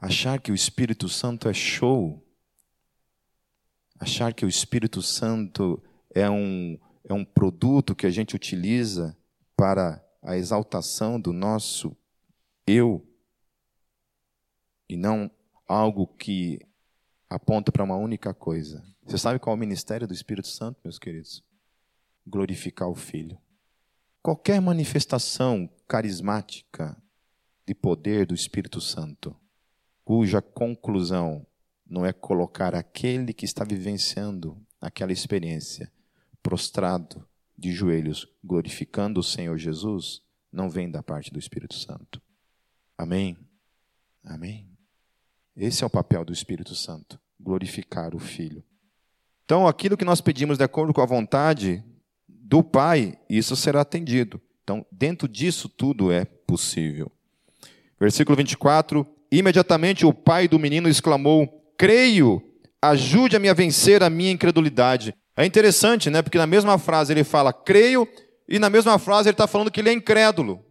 [0.00, 2.26] Achar que o Espírito Santo é show,
[4.00, 5.82] achar que o Espírito Santo
[6.14, 9.16] é um, é um produto que a gente utiliza
[9.56, 11.96] para a exaltação do nosso
[12.66, 13.06] eu,
[14.88, 15.30] e não
[15.66, 16.60] algo que
[17.28, 18.84] aponta para uma única coisa.
[19.04, 21.42] Você sabe qual é o ministério do Espírito Santo, meus queridos?
[22.26, 23.38] Glorificar o Filho.
[24.22, 26.96] Qualquer manifestação carismática
[27.66, 29.36] de poder do Espírito Santo,
[30.02, 31.46] cuja conclusão
[31.86, 35.92] não é colocar aquele que está vivenciando aquela experiência
[36.42, 37.28] prostrado
[37.58, 42.22] de joelhos, glorificando o Senhor Jesus, não vem da parte do Espírito Santo.
[42.96, 43.36] Amém?
[44.24, 44.66] Amém?
[45.54, 48.64] Esse é o papel do Espírito Santo, glorificar o Filho.
[49.44, 51.84] Então, aquilo que nós pedimos de acordo com a vontade
[52.26, 54.40] do Pai, isso será atendido.
[54.72, 57.12] Então, dentro disso tudo é possível.
[58.00, 62.42] Versículo 24: Imediatamente o pai do menino exclamou: Creio,
[62.80, 65.14] ajude-me a vencer a minha incredulidade.
[65.36, 66.22] É interessante, né?
[66.22, 68.08] Porque na mesma frase ele fala creio,
[68.48, 70.64] e na mesma frase ele está falando que ele é incrédulo.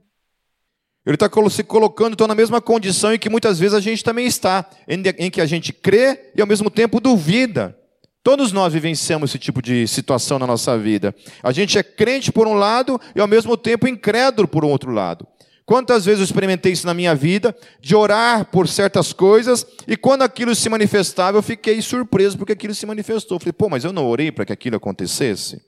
[1.05, 4.25] Ele está se colocando então, na mesma condição em que muitas vezes a gente também
[4.25, 7.77] está, em que a gente crê e ao mesmo tempo duvida.
[8.23, 11.15] Todos nós vivenciamos esse tipo de situação na nossa vida.
[11.41, 14.91] A gente é crente por um lado e ao mesmo tempo incrédulo por um outro
[14.91, 15.27] lado.
[15.65, 20.21] Quantas vezes eu experimentei isso na minha vida, de orar por certas coisas, e quando
[20.21, 23.37] aquilo se manifestava, eu fiquei surpreso porque aquilo se manifestou.
[23.37, 25.61] Eu falei, pô, mas eu não orei para que aquilo acontecesse?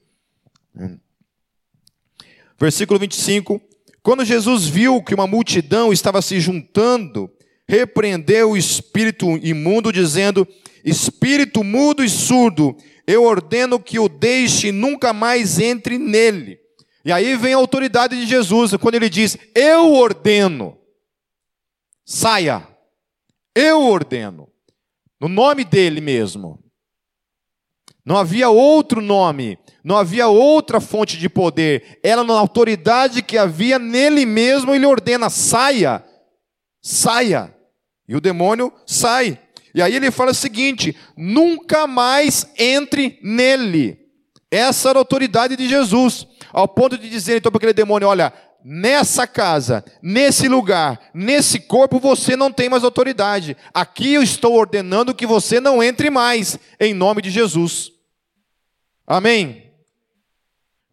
[0.76, 0.98] Hum.
[2.60, 3.62] Versículo 25:
[4.02, 7.32] Quando Jesus viu que uma multidão estava se juntando,
[7.68, 10.48] repreendeu o espírito imundo, dizendo:
[10.84, 12.76] Espírito mudo e surdo,
[13.08, 16.60] eu ordeno que o deixe e nunca mais entre nele.
[17.06, 20.78] E aí vem a autoridade de Jesus, quando ele diz: Eu ordeno,
[22.06, 22.68] saia,
[23.56, 24.50] eu ordeno,
[25.20, 26.60] no nome dele mesmo.
[28.06, 33.80] Não havia outro nome, não havia outra fonte de poder, era na autoridade que havia
[33.80, 36.04] nele mesmo, ele ordena: saia,
[36.84, 37.56] saia.
[38.08, 39.40] E o demônio sai.
[39.74, 43.98] E aí ele fala o seguinte: nunca mais entre nele.
[44.52, 48.32] Essa era a autoridade de Jesus, ao ponto de dizer então para aquele demônio: olha,
[48.64, 53.58] nessa casa, nesse lugar, nesse corpo, você não tem mais autoridade.
[53.74, 57.92] Aqui eu estou ordenando que você não entre mais, em nome de Jesus.
[59.08, 59.73] Amém?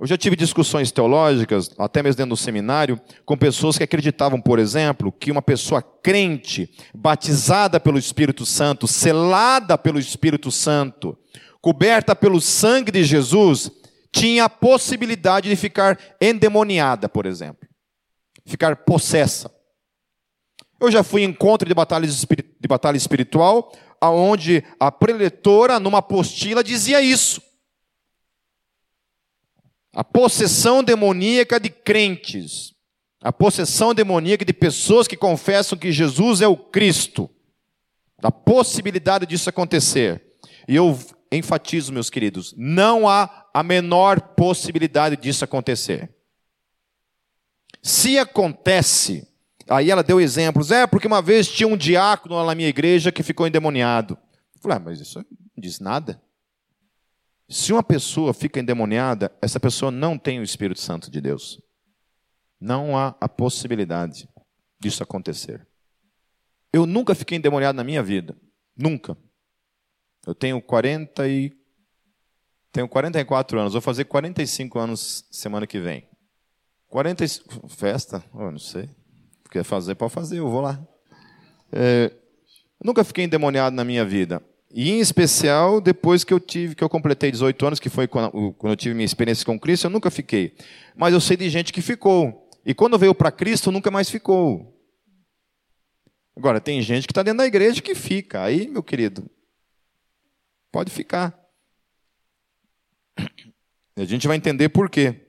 [0.00, 4.58] Eu já tive discussões teológicas, até mesmo dentro do seminário, com pessoas que acreditavam, por
[4.58, 11.18] exemplo, que uma pessoa crente, batizada pelo Espírito Santo, selada pelo Espírito Santo,
[11.60, 13.70] coberta pelo sangue de Jesus,
[14.10, 17.68] tinha a possibilidade de ficar endemoniada, por exemplo,
[18.46, 19.54] ficar possessa.
[20.80, 26.64] Eu já fui em encontro de batalha, de batalha espiritual, aonde a preletora, numa apostila,
[26.64, 27.49] dizia isso.
[29.92, 32.72] A possessão demoníaca de crentes.
[33.22, 37.28] A possessão demoníaca de pessoas que confessam que Jesus é o Cristo.
[38.20, 40.22] Da possibilidade disso acontecer.
[40.68, 40.98] E eu
[41.32, 46.10] enfatizo, meus queridos, não há a menor possibilidade disso acontecer.
[47.82, 49.26] Se acontece,
[49.68, 53.12] aí ela deu exemplos, é porque uma vez tinha um diácono lá na minha igreja
[53.12, 54.18] que ficou endemoniado.
[54.54, 55.24] Eu falei, ah, mas isso não
[55.56, 56.20] diz nada.
[57.50, 61.60] Se uma pessoa fica endemoniada, essa pessoa não tem o Espírito Santo de Deus.
[62.60, 64.28] Não há a possibilidade
[64.78, 65.66] disso acontecer.
[66.72, 68.36] Eu nunca fiquei endemoniado na minha vida.
[68.76, 69.16] Nunca.
[70.24, 71.52] Eu tenho 40 e
[72.70, 76.08] tenho 44 anos, vou fazer 45 anos semana que vem.
[76.86, 78.24] 45 festa?
[78.32, 78.88] Oh, não sei.
[79.50, 80.80] Quer fazer, pode fazer, eu vou lá.
[81.72, 82.12] É,
[82.84, 84.40] nunca fiquei endemoniado na minha vida.
[84.72, 88.54] E em especial depois que eu tive, que eu completei 18 anos, que foi quando
[88.62, 90.54] eu tive minha experiência com Cristo, eu nunca fiquei.
[90.96, 92.48] Mas eu sei de gente que ficou.
[92.64, 94.76] E quando veio para Cristo, nunca mais ficou.
[96.36, 98.44] Agora, tem gente que está dentro da igreja que fica.
[98.44, 99.28] Aí, meu querido,
[100.70, 101.36] pode ficar.
[103.96, 105.26] E a gente vai entender por quê.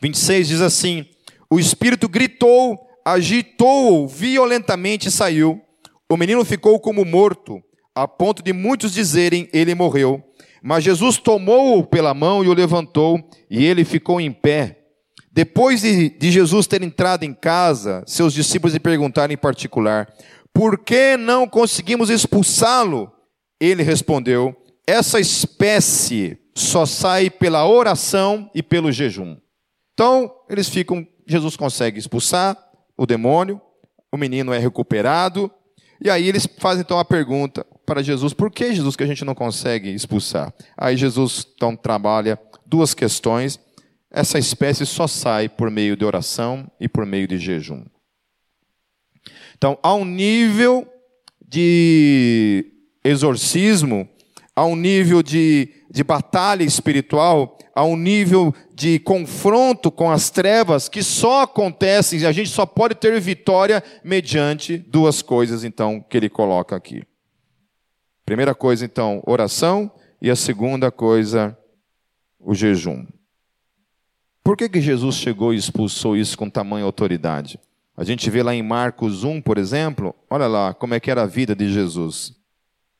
[0.00, 1.06] 26 diz assim:
[1.50, 5.60] O Espírito gritou, agitou-o violentamente e saiu.
[6.08, 7.62] O menino ficou como morto
[7.94, 10.22] a ponto de muitos dizerem: Ele morreu.
[10.62, 13.18] Mas Jesus tomou-o pela mão e o levantou,
[13.50, 14.78] e ele ficou em pé.
[15.32, 20.08] Depois de, de Jesus ter entrado em casa, seus discípulos lhe perguntaram em particular:
[20.52, 23.10] Por que não conseguimos expulsá-lo?
[23.60, 24.54] Ele respondeu:
[24.86, 29.36] Essa espécie só sai pela oração e pelo jejum.
[29.94, 32.56] Então, eles ficam, Jesus consegue expulsar
[32.96, 33.60] o demônio,
[34.12, 35.50] o menino é recuperado,
[36.00, 39.24] e aí eles fazem então a pergunta: para Jesus, por que Jesus que a gente
[39.24, 40.52] não consegue expulsar?
[40.76, 43.58] Aí Jesus então trabalha duas questões.
[44.10, 47.84] Essa espécie só sai por meio de oração e por meio de jejum.
[49.56, 50.86] Então, há um nível
[51.46, 52.66] de
[53.04, 54.08] exorcismo,
[54.56, 60.88] há um nível de, de batalha espiritual, há um nível de confronto com as trevas
[60.88, 66.16] que só acontece, e a gente só pode ter vitória mediante duas coisas, então, que
[66.16, 67.02] ele coloca aqui.
[68.24, 71.56] Primeira coisa, então, oração, e a segunda coisa,
[72.38, 73.04] o jejum.
[74.42, 77.58] Por que, que Jesus chegou e expulsou isso com tamanha autoridade?
[77.96, 81.22] A gente vê lá em Marcos 1, por exemplo, olha lá como é que era
[81.22, 82.34] a vida de Jesus.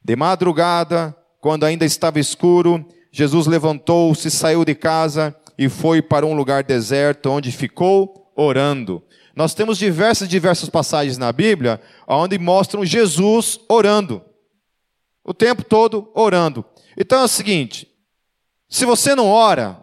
[0.04, 6.34] De madrugada, quando ainda estava escuro, Jesus levantou-se, saiu de casa e foi para um
[6.34, 9.02] lugar deserto, onde ficou orando.
[9.34, 14.22] Nós temos diversas, diversas passagens na Bíblia onde mostram Jesus orando.
[15.24, 16.64] O tempo todo orando.
[16.96, 17.88] Então é o seguinte:
[18.68, 19.82] se você não ora,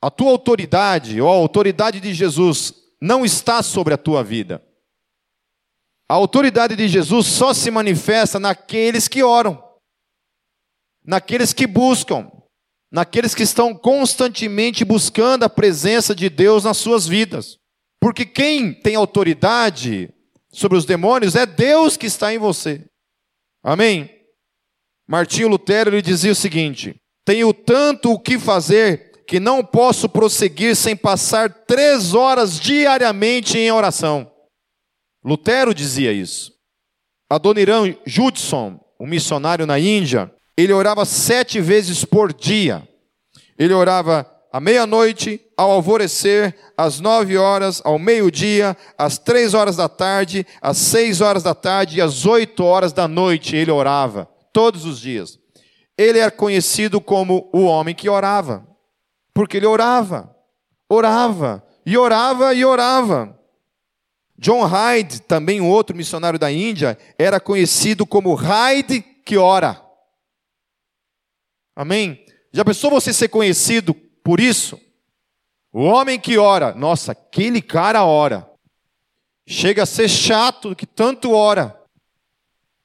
[0.00, 4.62] a tua autoridade ou a autoridade de Jesus não está sobre a tua vida.
[6.08, 9.62] A autoridade de Jesus só se manifesta naqueles que oram,
[11.04, 12.30] naqueles que buscam,
[12.90, 17.58] naqueles que estão constantemente buscando a presença de Deus nas suas vidas.
[18.00, 20.12] Porque quem tem autoridade
[20.52, 22.84] sobre os demônios é Deus que está em você.
[23.66, 24.08] Amém?
[25.08, 26.94] Martinho Lutero lhe dizia o seguinte:
[27.24, 33.72] Tenho tanto o que fazer que não posso prosseguir sem passar três horas diariamente em
[33.72, 34.30] oração.
[35.24, 36.52] Lutero dizia isso.
[37.28, 42.88] Adoniran Judson, um missionário na Índia, ele orava sete vezes por dia.
[43.58, 44.24] Ele orava
[44.56, 50.78] à meia-noite, ao alvorecer, às nove horas, ao meio-dia, às três horas da tarde, às
[50.78, 53.54] seis horas da tarde e às oito horas da noite.
[53.54, 55.38] Ele orava todos os dias.
[55.98, 58.66] Ele era conhecido como o homem que orava,
[59.34, 60.34] porque ele orava,
[60.88, 63.38] orava, e orava e orava.
[64.38, 69.82] John Hyde, também um outro missionário da Índia, era conhecido como Hyde que ora.
[71.76, 72.24] Amém?
[72.54, 73.94] Já pensou você ser conhecido
[74.26, 74.76] por isso?
[75.72, 78.50] O homem que ora, nossa, aquele cara ora.
[79.46, 81.80] Chega a ser chato que tanto ora.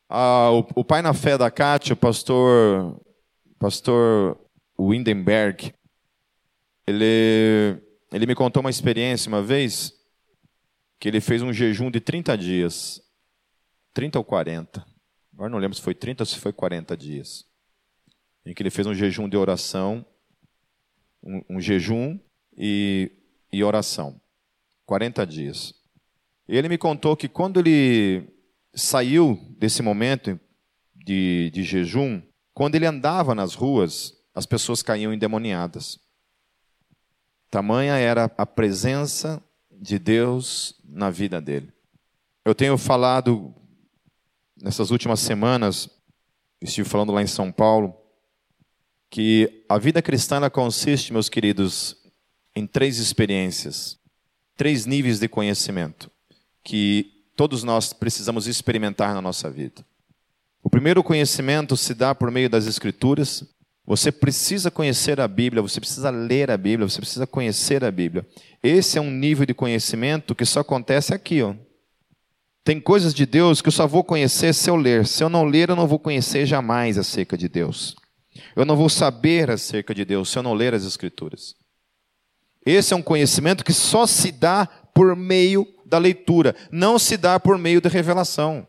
[0.07, 3.01] Ah, o, o, pai na fé da Cátia, o pastor,
[3.57, 4.39] pastor
[4.79, 5.73] Windenberg,
[6.85, 7.81] ele,
[8.11, 9.93] ele me contou uma experiência uma vez
[10.99, 13.01] que ele fez um jejum de 30 dias.
[13.95, 14.85] 30 ou 40.
[15.33, 17.47] Agora não lembro se foi 30 ou se foi 40 dias.
[18.45, 20.05] Em que ele fez um jejum de oração,
[21.23, 22.19] um, um jejum
[22.57, 23.11] e,
[23.51, 24.19] e oração.
[24.85, 25.73] 40 dias.
[26.47, 28.27] Ele me contou que quando ele
[28.73, 30.39] saiu desse momento
[30.93, 32.21] de, de jejum,
[32.53, 35.99] quando ele andava nas ruas, as pessoas caíam endemoniadas.
[37.49, 41.71] Tamanha era a presença de Deus na vida dele.
[42.45, 43.53] Eu tenho falado
[44.61, 45.89] nessas últimas semanas,
[46.61, 47.95] estive falando lá em São Paulo,
[49.11, 51.97] que a vida cristã consiste, meus queridos,
[52.55, 53.99] em três experiências,
[54.55, 56.09] três níveis de conhecimento
[56.63, 59.85] que todos nós precisamos experimentar na nossa vida.
[60.63, 63.43] O primeiro conhecimento se dá por meio das Escrituras,
[63.85, 68.25] você precisa conhecer a Bíblia, você precisa ler a Bíblia, você precisa conhecer a Bíblia.
[68.63, 71.53] Esse é um nível de conhecimento que só acontece aqui, ó.
[72.63, 75.05] Tem coisas de Deus que eu só vou conhecer se eu ler.
[75.07, 77.95] Se eu não ler, eu não vou conhecer jamais acerca de Deus.
[78.55, 81.55] Eu não vou saber acerca de Deus se eu não ler as Escrituras.
[82.65, 87.39] Esse é um conhecimento que só se dá por meio da leitura, não se dá
[87.39, 88.67] por meio da revelação.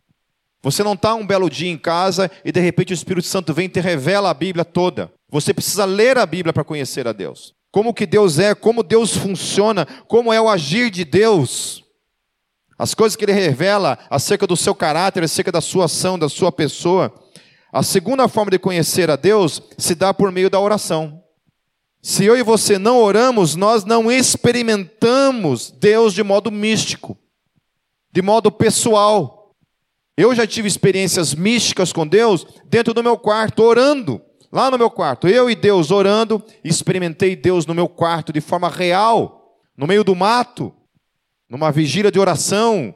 [0.62, 3.66] Você não está um belo dia em casa e de repente o Espírito Santo vem
[3.66, 5.12] e te revela a Bíblia toda.
[5.28, 7.52] Você precisa ler a Bíblia para conhecer a Deus.
[7.70, 11.82] Como que Deus é, como Deus funciona, como é o agir de Deus.
[12.78, 16.52] As coisas que ele revela acerca do seu caráter, acerca da sua ação, da sua
[16.52, 17.12] pessoa.
[17.73, 21.23] A segunda forma de conhecer a Deus se dá por meio da oração.
[22.03, 27.16] Se eu e você não oramos, nós não experimentamos Deus de modo místico,
[28.12, 29.55] de modo pessoal.
[30.14, 34.20] Eu já tive experiências místicas com Deus dentro do meu quarto, orando.
[34.53, 38.68] Lá no meu quarto, eu e Deus orando, experimentei Deus no meu quarto de forma
[38.68, 40.75] real, no meio do mato,
[41.49, 42.95] numa vigília de oração,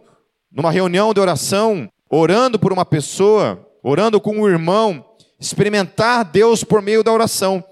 [0.53, 5.05] numa reunião de oração, orando por uma pessoa, orando com um irmão,
[5.39, 7.63] experimentar Deus por meio da oração.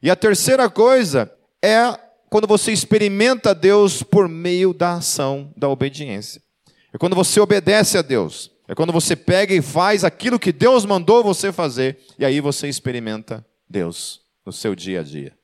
[0.00, 1.98] E a terceira coisa é
[2.30, 6.40] quando você experimenta Deus por meio da ação, da obediência.
[6.94, 8.52] É quando você obedece a Deus.
[8.68, 11.98] É quando você pega e faz aquilo que Deus mandou você fazer.
[12.16, 15.36] E aí você experimenta Deus no seu dia a dia.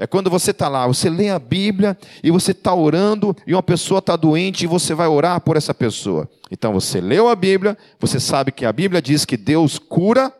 [0.00, 1.94] É quando você está lá, você lê a Bíblia
[2.24, 5.74] e você está orando e uma pessoa está doente e você vai orar por essa
[5.74, 6.26] pessoa.
[6.50, 10.34] Então você leu a Bíblia, você sabe que a Bíblia diz que Deus cura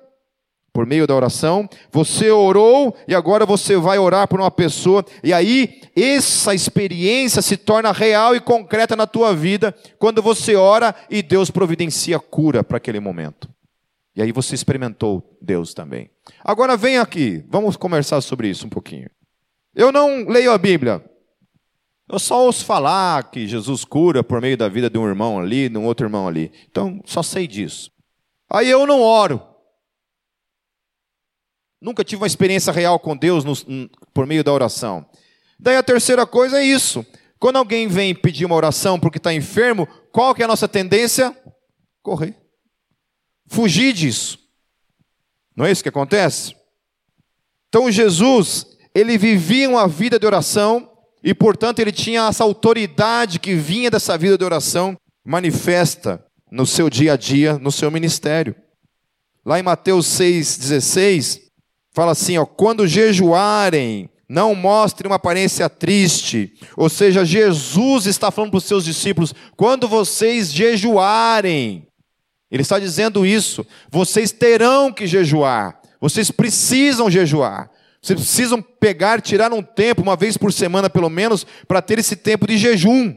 [0.73, 5.31] por meio da oração, você orou e agora você vai orar por uma pessoa, e
[5.31, 11.23] aí essa experiência se torna real e concreta na tua vida quando você ora e
[11.23, 13.47] Deus providencia cura para aquele momento.
[14.17, 16.09] E aí você experimentou Deus também.
[16.43, 19.11] Agora vem aqui, vamos conversar sobre isso um pouquinho.
[19.75, 21.05] Eu não leio a Bíblia.
[22.09, 25.69] Eu só ouço falar que Jesus cura por meio da vida de um irmão ali,
[25.69, 26.51] de um outro irmão ali.
[26.69, 27.91] Então, só sei disso.
[28.51, 29.41] Aí eu não oro.
[31.81, 33.55] Nunca tive uma experiência real com Deus no,
[34.13, 35.09] por meio da oração.
[35.59, 37.07] Daí a terceira coisa é isso.
[37.39, 41.35] Quando alguém vem pedir uma oração porque está enfermo, qual que é a nossa tendência?
[42.03, 42.37] Correr.
[43.47, 44.39] Fugir disso.
[45.57, 46.55] Não é isso que acontece?
[47.69, 50.89] Então Jesus, ele vivia uma vida de oração,
[51.23, 56.89] E, portanto, ele tinha essa autoridade que vinha dessa vida de oração manifesta no seu
[56.89, 58.55] dia a dia, no seu ministério.
[59.45, 61.41] Lá em Mateus 6,16,
[61.93, 66.55] fala assim: ó, quando jejuarem, não mostrem uma aparência triste.
[66.77, 71.87] Ou seja, Jesus está falando para os seus discípulos: quando vocês jejuarem,
[72.51, 77.71] ele está dizendo isso, vocês terão que jejuar, vocês precisam jejuar.
[78.03, 82.17] Vocês precisam pegar, tirar um tempo, uma vez por semana pelo menos, para ter esse
[82.17, 83.15] tempo de jejum.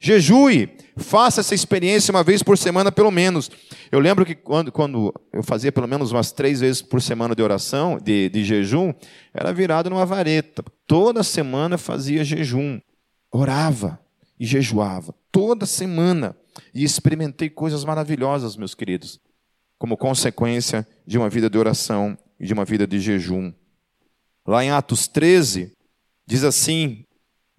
[0.00, 3.50] Jejue, faça essa experiência uma vez por semana pelo menos.
[3.90, 7.42] Eu lembro que quando, quando eu fazia pelo menos umas três vezes por semana de
[7.42, 8.92] oração, de, de jejum,
[9.32, 10.64] era virado numa vareta.
[10.86, 12.80] Toda semana fazia jejum,
[13.30, 13.98] orava
[14.38, 15.14] e jejuava.
[15.30, 16.36] Toda semana.
[16.72, 19.18] E experimentei coisas maravilhosas, meus queridos,
[19.78, 23.52] como consequência de uma vida de oração e de uma vida de jejum.
[24.46, 25.72] Lá em Atos 13,
[26.26, 27.04] diz assim: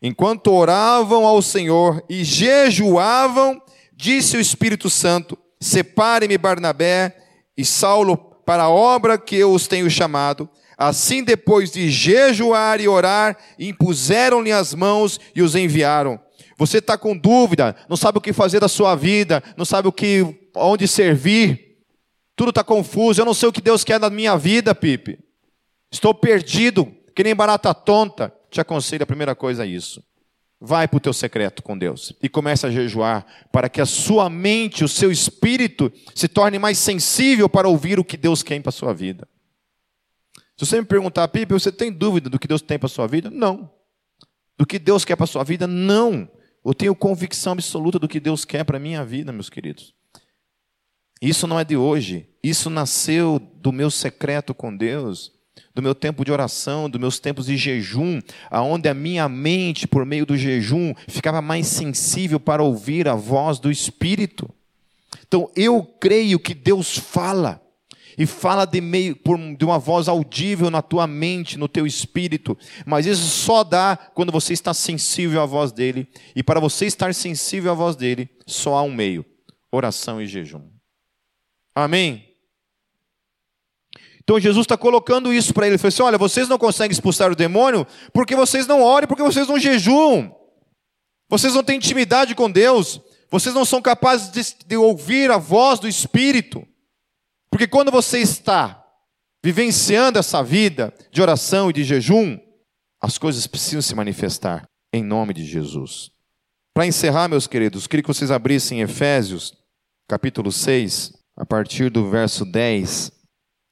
[0.01, 3.59] Enquanto oravam ao Senhor e jejuavam,
[3.95, 7.15] disse o Espírito Santo: Separe-me Barnabé
[7.57, 10.47] e Saulo para a obra que eu os tenho chamado.
[10.77, 16.19] Assim, depois de jejuar e orar, impuseram-lhe as mãos e os enviaram.
[16.57, 19.91] Você está com dúvida, não sabe o que fazer da sua vida, não sabe o
[19.91, 21.77] que, onde servir,
[22.35, 23.21] tudo está confuso.
[23.21, 25.24] Eu não sei o que Deus quer da minha vida, Pipe.
[25.91, 28.33] Estou perdido, que nem barata tonta.
[28.49, 30.03] Te aconselho a primeira coisa é isso.
[30.59, 34.29] Vai para o teu secreto com Deus e comece a jejuar para que a sua
[34.29, 38.69] mente, o seu espírito se torne mais sensível para ouvir o que Deus quer para
[38.69, 39.27] a sua vida.
[40.57, 43.07] Se você me perguntar, Pipe, você tem dúvida do que Deus tem para a sua
[43.07, 43.29] vida?
[43.29, 43.69] Não.
[44.57, 45.67] Do que Deus quer para a sua vida?
[45.67, 46.29] Não.
[46.65, 49.93] Eu tenho convicção absoluta do que Deus quer para a minha vida, meus queridos.
[51.21, 52.29] Isso não é de hoje.
[52.41, 55.34] Isso nasceu do meu secreto com Deus
[55.75, 60.05] do meu tempo de oração, dos meus tempos de jejum, aonde a minha mente, por
[60.05, 64.49] meio do jejum, ficava mais sensível para ouvir a voz do Espírito.
[65.27, 67.61] Então, eu creio que Deus fala
[68.17, 72.57] e fala de meio por, de uma voz audível na tua mente, no teu espírito,
[72.85, 76.07] mas isso só dá quando você está sensível à voz dele.
[76.33, 79.25] E para você estar sensível à voz dele, só há um meio:
[79.69, 80.69] oração e jejum.
[81.75, 82.34] Amém.
[84.25, 85.75] Então Jesus está colocando isso para ele.
[85.75, 89.23] Ele falou assim: olha, vocês não conseguem expulsar o demônio porque vocês não orem, porque
[89.23, 90.35] vocês não jejuam.
[91.29, 92.99] Vocês não têm intimidade com Deus.
[93.29, 96.65] Vocês não são capazes de, de ouvir a voz do Espírito.
[97.51, 98.83] Porque quando você está
[99.43, 102.39] vivenciando essa vida de oração e de jejum,
[102.99, 106.09] as coisas precisam se manifestar em nome de Jesus.
[106.73, 109.53] Para encerrar, meus queridos, queria que vocês abrissem Efésios,
[110.07, 113.14] capítulo 6, a partir do verso 10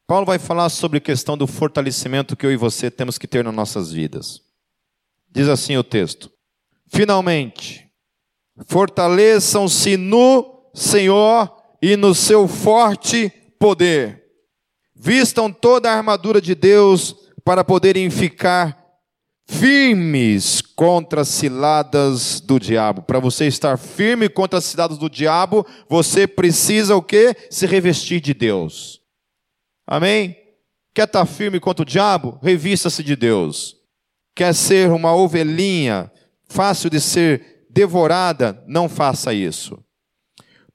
[0.06, 3.44] Paulo vai falar sobre a questão do fortalecimento que eu e você temos que ter
[3.44, 4.42] nas nossas vidas.
[5.32, 6.30] Diz assim o texto:
[6.88, 7.90] Finalmente,
[8.68, 11.52] fortaleçam-se no Senhor
[11.82, 14.24] e no seu forte poder.
[14.96, 18.84] Vistam toda a armadura de Deus para poderem ficar
[19.46, 23.02] firmes contra as ciladas do diabo.
[23.02, 27.36] Para você estar firme contra as ciladas do diabo, você precisa o quê?
[27.50, 29.03] Se revestir de Deus.
[29.86, 30.38] Amém?
[30.94, 32.40] Quer estar firme contra o diabo?
[32.42, 33.76] Revista-se de Deus.
[34.36, 36.12] Quer ser uma ovelhinha
[36.48, 38.64] fácil de ser devorada?
[38.68, 39.78] Não faça isso.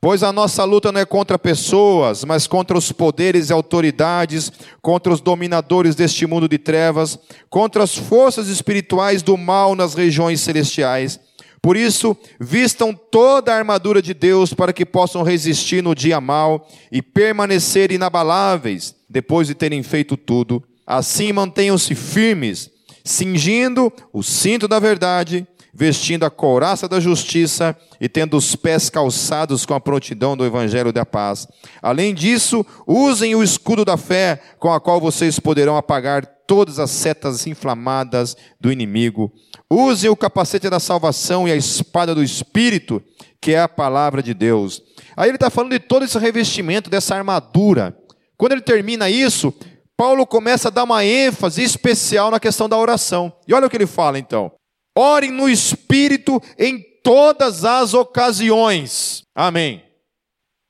[0.01, 5.13] Pois a nossa luta não é contra pessoas, mas contra os poderes e autoridades, contra
[5.13, 7.19] os dominadores deste mundo de trevas,
[7.51, 11.19] contra as forças espirituais do mal nas regiões celestiais.
[11.61, 16.69] Por isso, vistam toda a armadura de Deus para que possam resistir no dia mal
[16.91, 20.63] e permanecer inabaláveis depois de terem feito tudo.
[20.87, 22.71] Assim mantenham-se firmes,
[23.05, 29.67] cingindo o cinto da verdade, vestindo a couraça da justiça e tendo os pés calçados
[29.67, 31.47] com a prontidão do evangelho da paz.
[31.83, 36.91] Além disso, usem o escudo da fé, com a qual vocês poderão apagar todas as
[36.91, 39.31] setas inflamadas do inimigo.
[39.71, 43.03] Usem o capacete da salvação e a espada do Espírito,
[43.41, 44.83] que é a palavra de Deus.
[45.15, 47.95] Aí ele está falando de todo esse revestimento, dessa armadura.
[48.39, 49.53] Quando ele termina isso,
[49.95, 53.31] Paulo começa a dar uma ênfase especial na questão da oração.
[53.47, 54.51] E olha o que ele fala então:
[54.97, 59.23] orem no Espírito em todas as ocasiões.
[59.35, 59.85] Amém.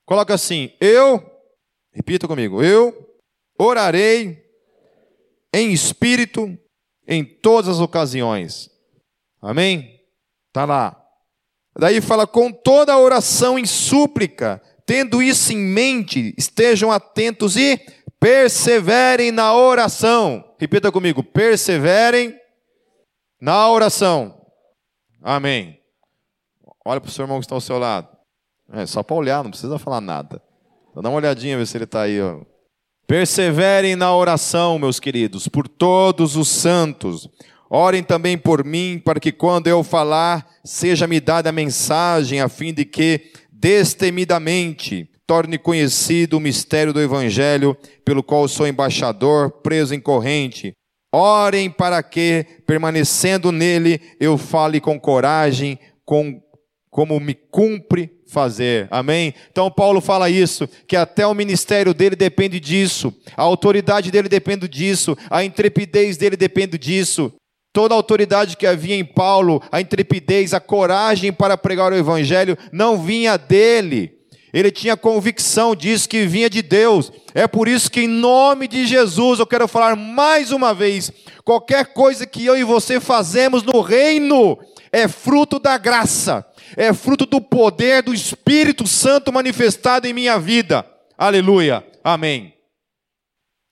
[0.05, 1.23] Coloca assim: eu,
[1.93, 2.93] repita comigo, eu
[3.57, 4.48] orarei
[5.53, 6.57] em espírito
[7.07, 8.71] em todas as ocasiões.
[9.41, 10.01] Amém?
[10.49, 11.01] Está lá.
[11.79, 17.79] Daí fala com toda a oração em súplica, tendo isso em mente, estejam atentos e
[18.19, 20.45] perseverem na oração.
[20.59, 22.39] Repita comigo: perseverem
[23.41, 24.41] na oração.
[25.23, 25.79] Amém.
[26.85, 28.09] Olha para o seu irmão que está ao seu lado.
[28.73, 30.43] É só para olhar, não precisa falar nada.
[30.91, 32.21] Então dá uma olhadinha, ver se ele está aí.
[32.21, 32.41] Ó.
[33.09, 37.27] Perseverem na oração, meus queridos, por todos os santos.
[37.71, 42.71] Orem também por mim, para que quando eu falar, seja-me dada a mensagem, a fim
[42.75, 50.01] de que, destemidamente, torne conhecido o mistério do Evangelho, pelo qual sou embaixador, preso em
[50.01, 50.75] corrente.
[51.11, 56.43] Orem para que, permanecendo nele, eu fale com coragem, com,
[56.91, 58.87] como me cumpre fazer.
[58.91, 59.35] Amém?
[59.51, 64.69] Então Paulo fala isso, que até o ministério dele depende disso, a autoridade dele depende
[64.69, 67.33] disso, a intrepidez dele depende disso.
[67.73, 72.57] Toda a autoridade que havia em Paulo, a intrepidez, a coragem para pregar o evangelho,
[72.73, 74.19] não vinha dele
[74.53, 77.13] ele tinha convicção disso que vinha de Deus.
[77.35, 81.13] É por isso que, em nome de Jesus, eu quero falar mais uma vez:
[81.45, 84.59] qualquer coisa que eu e você fazemos no reino
[84.91, 86.45] é fruto da graça,
[86.77, 90.85] é fruto do poder do Espírito Santo manifestado em minha vida.
[91.17, 91.85] Aleluia.
[92.03, 92.55] Amém.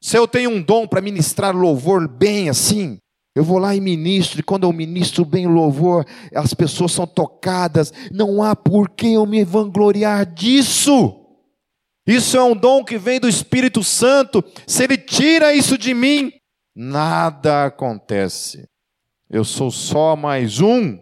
[0.01, 2.99] Se eu tenho um dom para ministrar louvor bem assim,
[3.35, 7.07] eu vou lá e ministro, e quando eu ministro bem o louvor, as pessoas são
[7.07, 11.23] tocadas, não há por que eu me vangloriar disso.
[12.07, 14.45] Isso é um dom que vem do Espírito Santo.
[14.67, 16.33] Se ele tira isso de mim,
[16.75, 18.69] nada acontece.
[19.29, 20.99] Eu sou só mais um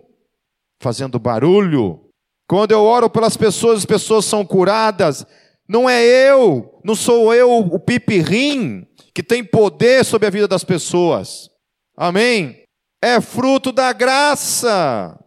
[0.85, 1.99] fazendo barulho.
[2.47, 5.24] Quando eu oro pelas pessoas, as pessoas são curadas.
[5.66, 10.62] Não é eu, não sou eu o pipirim que tem poder sobre a vida das
[10.62, 11.49] pessoas.
[11.97, 12.62] Amém?
[13.03, 15.18] É fruto da graça.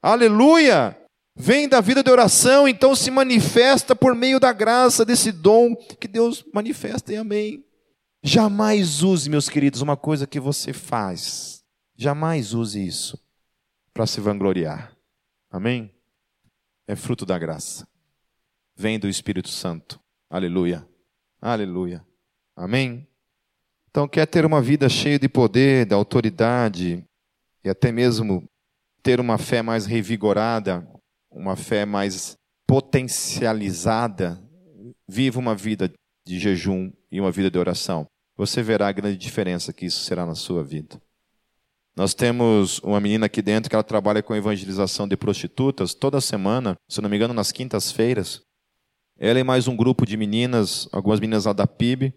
[0.00, 0.96] Aleluia!
[1.34, 6.06] Vem da vida de oração, então se manifesta por meio da graça desse dom que
[6.06, 7.64] Deus manifesta, e amém.
[8.22, 11.62] Jamais use, meus queridos, uma coisa que você faz.
[11.96, 13.18] Jamais use isso
[13.92, 14.96] para se vangloriar.
[15.50, 15.94] Amém?
[16.86, 17.86] É fruto da graça.
[18.74, 20.00] Vem do Espírito Santo.
[20.30, 20.86] Aleluia.
[21.40, 22.04] Aleluia.
[22.56, 23.06] Amém?
[23.90, 27.04] Então, quer ter uma vida cheia de poder, de autoridade,
[27.62, 28.48] e até mesmo
[29.02, 30.86] ter uma fé mais revigorada,
[31.30, 32.36] uma fé mais
[32.66, 34.42] potencializada,
[35.06, 35.92] viva uma vida
[36.26, 38.06] de jejum e uma vida de oração.
[38.36, 41.00] Você verá a grande diferença que isso será na sua vida.
[41.94, 46.76] Nós temos uma menina aqui dentro que ela trabalha com evangelização de prostitutas toda semana,
[46.88, 48.42] se não me engano, nas quintas-feiras.
[49.18, 52.14] Ela e mais um grupo de meninas, algumas meninas lá da PIB,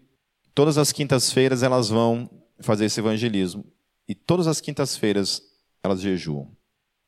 [0.56, 3.62] Todas as quintas-feiras elas vão fazer esse evangelismo.
[4.08, 5.42] E todas as quintas-feiras
[5.84, 6.50] elas jejuam.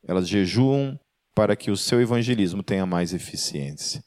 [0.07, 0.99] Elas jejuam
[1.33, 4.03] para que o seu evangelismo tenha mais eficiência.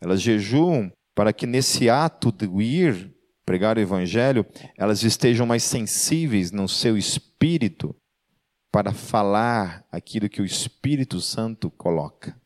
[0.00, 3.12] Elas jejuam para que nesse ato de ir
[3.44, 4.46] pregar o evangelho,
[4.78, 7.29] elas estejam mais sensíveis no seu espírito
[8.70, 12.40] para falar aquilo que o Espírito Santo coloca.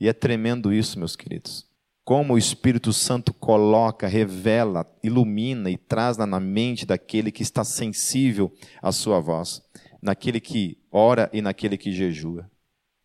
[0.00, 1.66] E é tremendo isso, meus queridos
[2.06, 8.54] como o Espírito Santo coloca, revela, ilumina e traz na mente daquele que está sensível
[8.80, 9.60] à sua voz,
[10.00, 12.48] naquele que ora e naquele que jejua.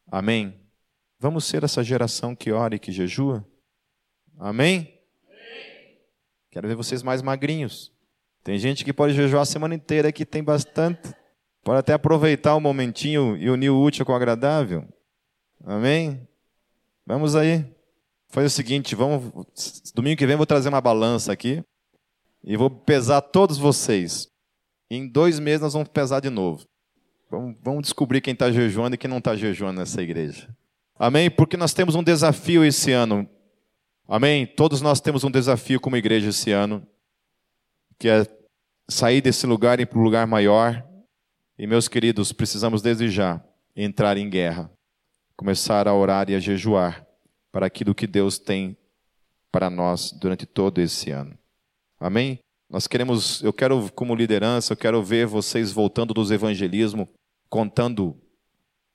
[0.06, 0.54] Amém?
[1.20, 3.44] Vamos ser essa geração que ora e que jejua?
[4.38, 5.02] Amém?
[6.52, 7.92] Quero ver vocês mais magrinhos.
[8.44, 11.12] Tem gente que pode jejuar a semana inteira que tem bastante.
[11.64, 14.88] Pode até aproveitar o um momentinho e unir o útil com o agradável.
[15.64, 16.28] Amém?
[17.06, 17.66] Vamos aí.
[18.30, 19.92] Faz o seguinte, vamos.
[19.94, 21.64] Domingo que vem vou trazer uma balança aqui
[22.44, 24.28] e vou pesar todos vocês.
[24.90, 26.66] Em dois meses nós vamos pesar de novo.
[27.30, 30.50] Vamos, vamos descobrir quem está jejuando e quem não está jejuando nessa igreja.
[30.98, 31.30] Amém?
[31.30, 33.28] Porque nós temos um desafio esse ano.
[34.08, 34.46] Amém?
[34.46, 36.86] Todos nós temos um desafio como igreja esse ano,
[37.98, 38.26] que é
[38.90, 40.86] sair desse lugar e ir para um lugar maior.
[41.62, 43.40] E meus queridos, precisamos desde já
[43.76, 44.68] entrar em guerra,
[45.38, 47.06] começar a orar e a jejuar
[47.52, 48.76] para aquilo que Deus tem
[49.52, 51.38] para nós durante todo esse ano.
[52.00, 52.40] Amém?
[52.68, 57.08] Nós queremos, eu quero como liderança, eu quero ver vocês voltando dos evangelismo,
[57.48, 58.20] contando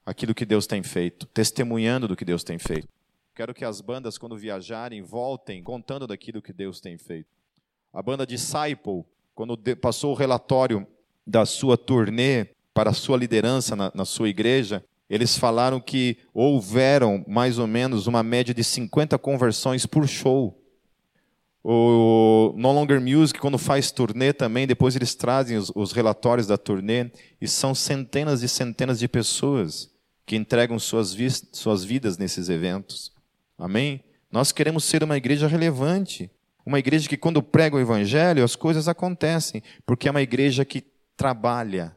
[0.05, 2.89] aquilo que Deus tem feito, testemunhando do que Deus tem feito.
[3.33, 7.29] Quero que as bandas, quando viajarem, voltem contando daquilo que Deus tem feito.
[7.93, 9.05] A banda Disciple,
[9.37, 10.85] quando passou o relatório
[11.25, 17.25] da sua turnê para a sua liderança na, na sua igreja, eles falaram que houveram
[17.27, 20.63] mais ou menos uma média de 50 conversões por show.
[21.65, 26.59] O No Longer Music, quando faz turnê também, depois eles trazem os, os relatórios da
[26.59, 27.11] turnê,
[27.41, 29.91] e são centenas e centenas de pessoas
[30.27, 33.11] que entregam suas, vi suas vidas nesses eventos.
[33.57, 34.05] Amém?
[34.31, 36.31] Nós queremos ser uma igreja relevante,
[36.67, 40.85] uma igreja que, quando prega o evangelho, as coisas acontecem, porque é uma igreja que
[41.17, 41.97] trabalha,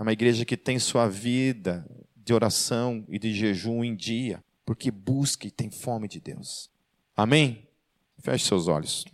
[0.00, 1.86] é uma igreja que tem sua vida
[2.16, 6.70] de oração e de jejum em dia, porque busca e tem fome de Deus.
[7.14, 7.68] Amém?
[8.22, 9.04] Feche seus olhos.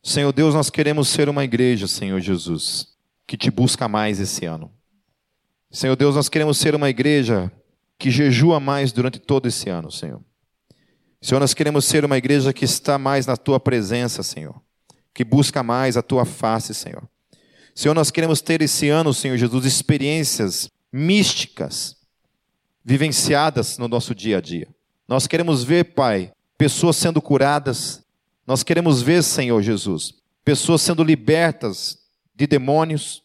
[0.00, 2.94] Senhor Deus, nós queremos ser uma igreja, Senhor Jesus,
[3.26, 4.72] que te busca mais esse ano.
[5.72, 7.50] Senhor Deus, nós queremos ser uma igreja
[7.98, 10.22] que jejua mais durante todo esse ano, Senhor.
[11.20, 14.54] Senhor, nós queremos ser uma igreja que está mais na tua presença, Senhor,
[15.12, 17.08] que busca mais a tua face, Senhor.
[17.74, 21.96] Senhor, nós queremos ter esse ano, Senhor Jesus, experiências místicas
[22.84, 24.68] vivenciadas no nosso dia a dia.
[25.08, 28.04] Nós queremos ver, Pai, pessoas sendo curadas.
[28.46, 30.14] Nós queremos ver, Senhor Jesus,
[30.44, 31.98] pessoas sendo libertas
[32.34, 33.22] de demônios.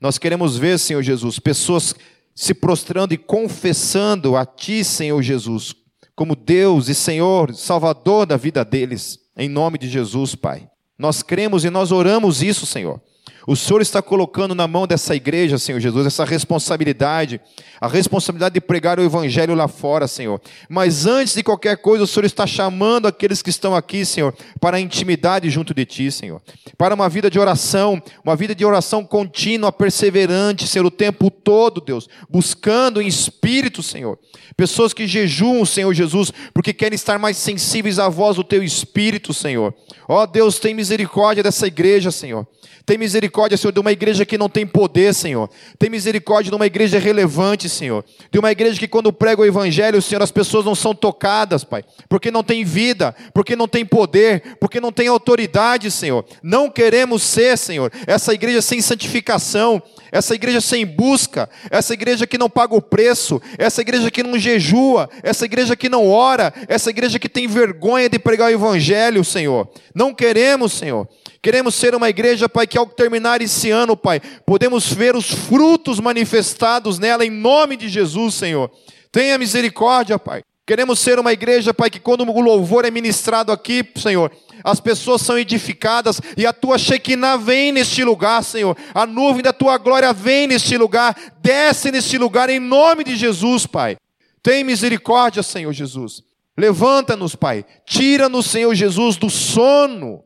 [0.00, 1.94] Nós queremos ver, Senhor Jesus, pessoas
[2.34, 5.74] se prostrando e confessando a Ti, Senhor Jesus,
[6.14, 10.68] como Deus e Senhor, Salvador da vida deles, em nome de Jesus, Pai.
[10.96, 13.00] Nós cremos e nós oramos isso, Senhor.
[13.48, 17.40] O Senhor está colocando na mão dessa igreja, Senhor Jesus, essa responsabilidade,
[17.80, 20.38] a responsabilidade de pregar o Evangelho lá fora, Senhor.
[20.68, 24.76] Mas antes de qualquer coisa, o Senhor está chamando aqueles que estão aqui, Senhor, para
[24.76, 26.42] a intimidade junto de Ti, Senhor.
[26.76, 31.80] Para uma vida de oração, uma vida de oração contínua, perseverante, Senhor, o tempo todo,
[31.80, 34.18] Deus, buscando em espírito, Senhor.
[34.58, 39.32] Pessoas que jejuam, Senhor Jesus, porque querem estar mais sensíveis à voz do Teu Espírito,
[39.32, 39.74] Senhor.
[40.06, 42.46] Ó Deus, tem misericórdia dessa igreja, Senhor.
[42.88, 42.96] Tem
[43.38, 45.48] misericórdia, Senhor, de uma igreja que não tem poder, Senhor.
[45.78, 48.04] Tem misericórdia de uma igreja relevante, Senhor.
[48.32, 51.84] De uma igreja que quando prega o evangelho, Senhor, as pessoas não são tocadas, Pai.
[52.08, 56.24] Porque não tem vida, porque não tem poder, porque não tem autoridade, Senhor.
[56.42, 59.80] Não queremos ser, Senhor, essa igreja sem santificação,
[60.10, 64.38] essa igreja sem busca, essa igreja que não paga o preço, essa igreja que não
[64.38, 69.24] jejua, essa igreja que não ora, essa igreja que tem vergonha de pregar o evangelho,
[69.24, 69.68] Senhor.
[69.94, 71.06] Não queremos, Senhor.
[71.40, 76.00] Queremos ser uma igreja, Pai, que ao terminar esse ano, Pai, podemos ver os frutos
[76.00, 78.70] manifestados nela em nome de Jesus, Senhor.
[79.12, 80.42] Tenha misericórdia, Pai.
[80.66, 84.30] Queremos ser uma igreja, Pai, que quando o louvor é ministrado aqui, Senhor,
[84.62, 88.76] as pessoas são edificadas e a tua Shekinah vem neste lugar, Senhor.
[88.92, 93.64] A nuvem da tua glória vem neste lugar, desce neste lugar em nome de Jesus,
[93.64, 93.96] Pai.
[94.42, 96.22] Tem misericórdia, Senhor Jesus.
[96.56, 97.64] Levanta-nos, Pai.
[97.86, 100.24] Tira-nos, Senhor Jesus, do sono.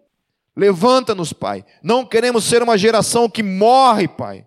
[0.56, 1.64] Levanta-nos, Pai.
[1.82, 4.46] Não queremos ser uma geração que morre, Pai.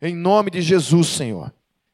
[0.00, 1.52] Em nome de Jesus, Senhor.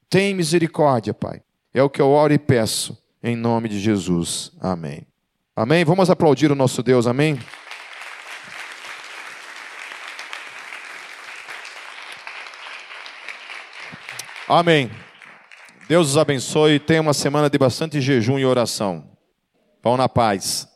[0.08, 1.42] Tem misericórdia, Pai.
[1.72, 2.96] É o que eu oro e peço.
[3.22, 4.52] Em nome de Jesus.
[4.60, 5.06] Amém.
[5.56, 5.84] Amém.
[5.84, 7.06] Vamos aplaudir o nosso Deus.
[7.06, 7.38] Amém.
[14.46, 14.90] Amém.
[15.88, 16.78] Deus os abençoe.
[16.78, 19.10] Tenha uma semana de bastante jejum e oração.
[19.82, 20.67] Pão na paz.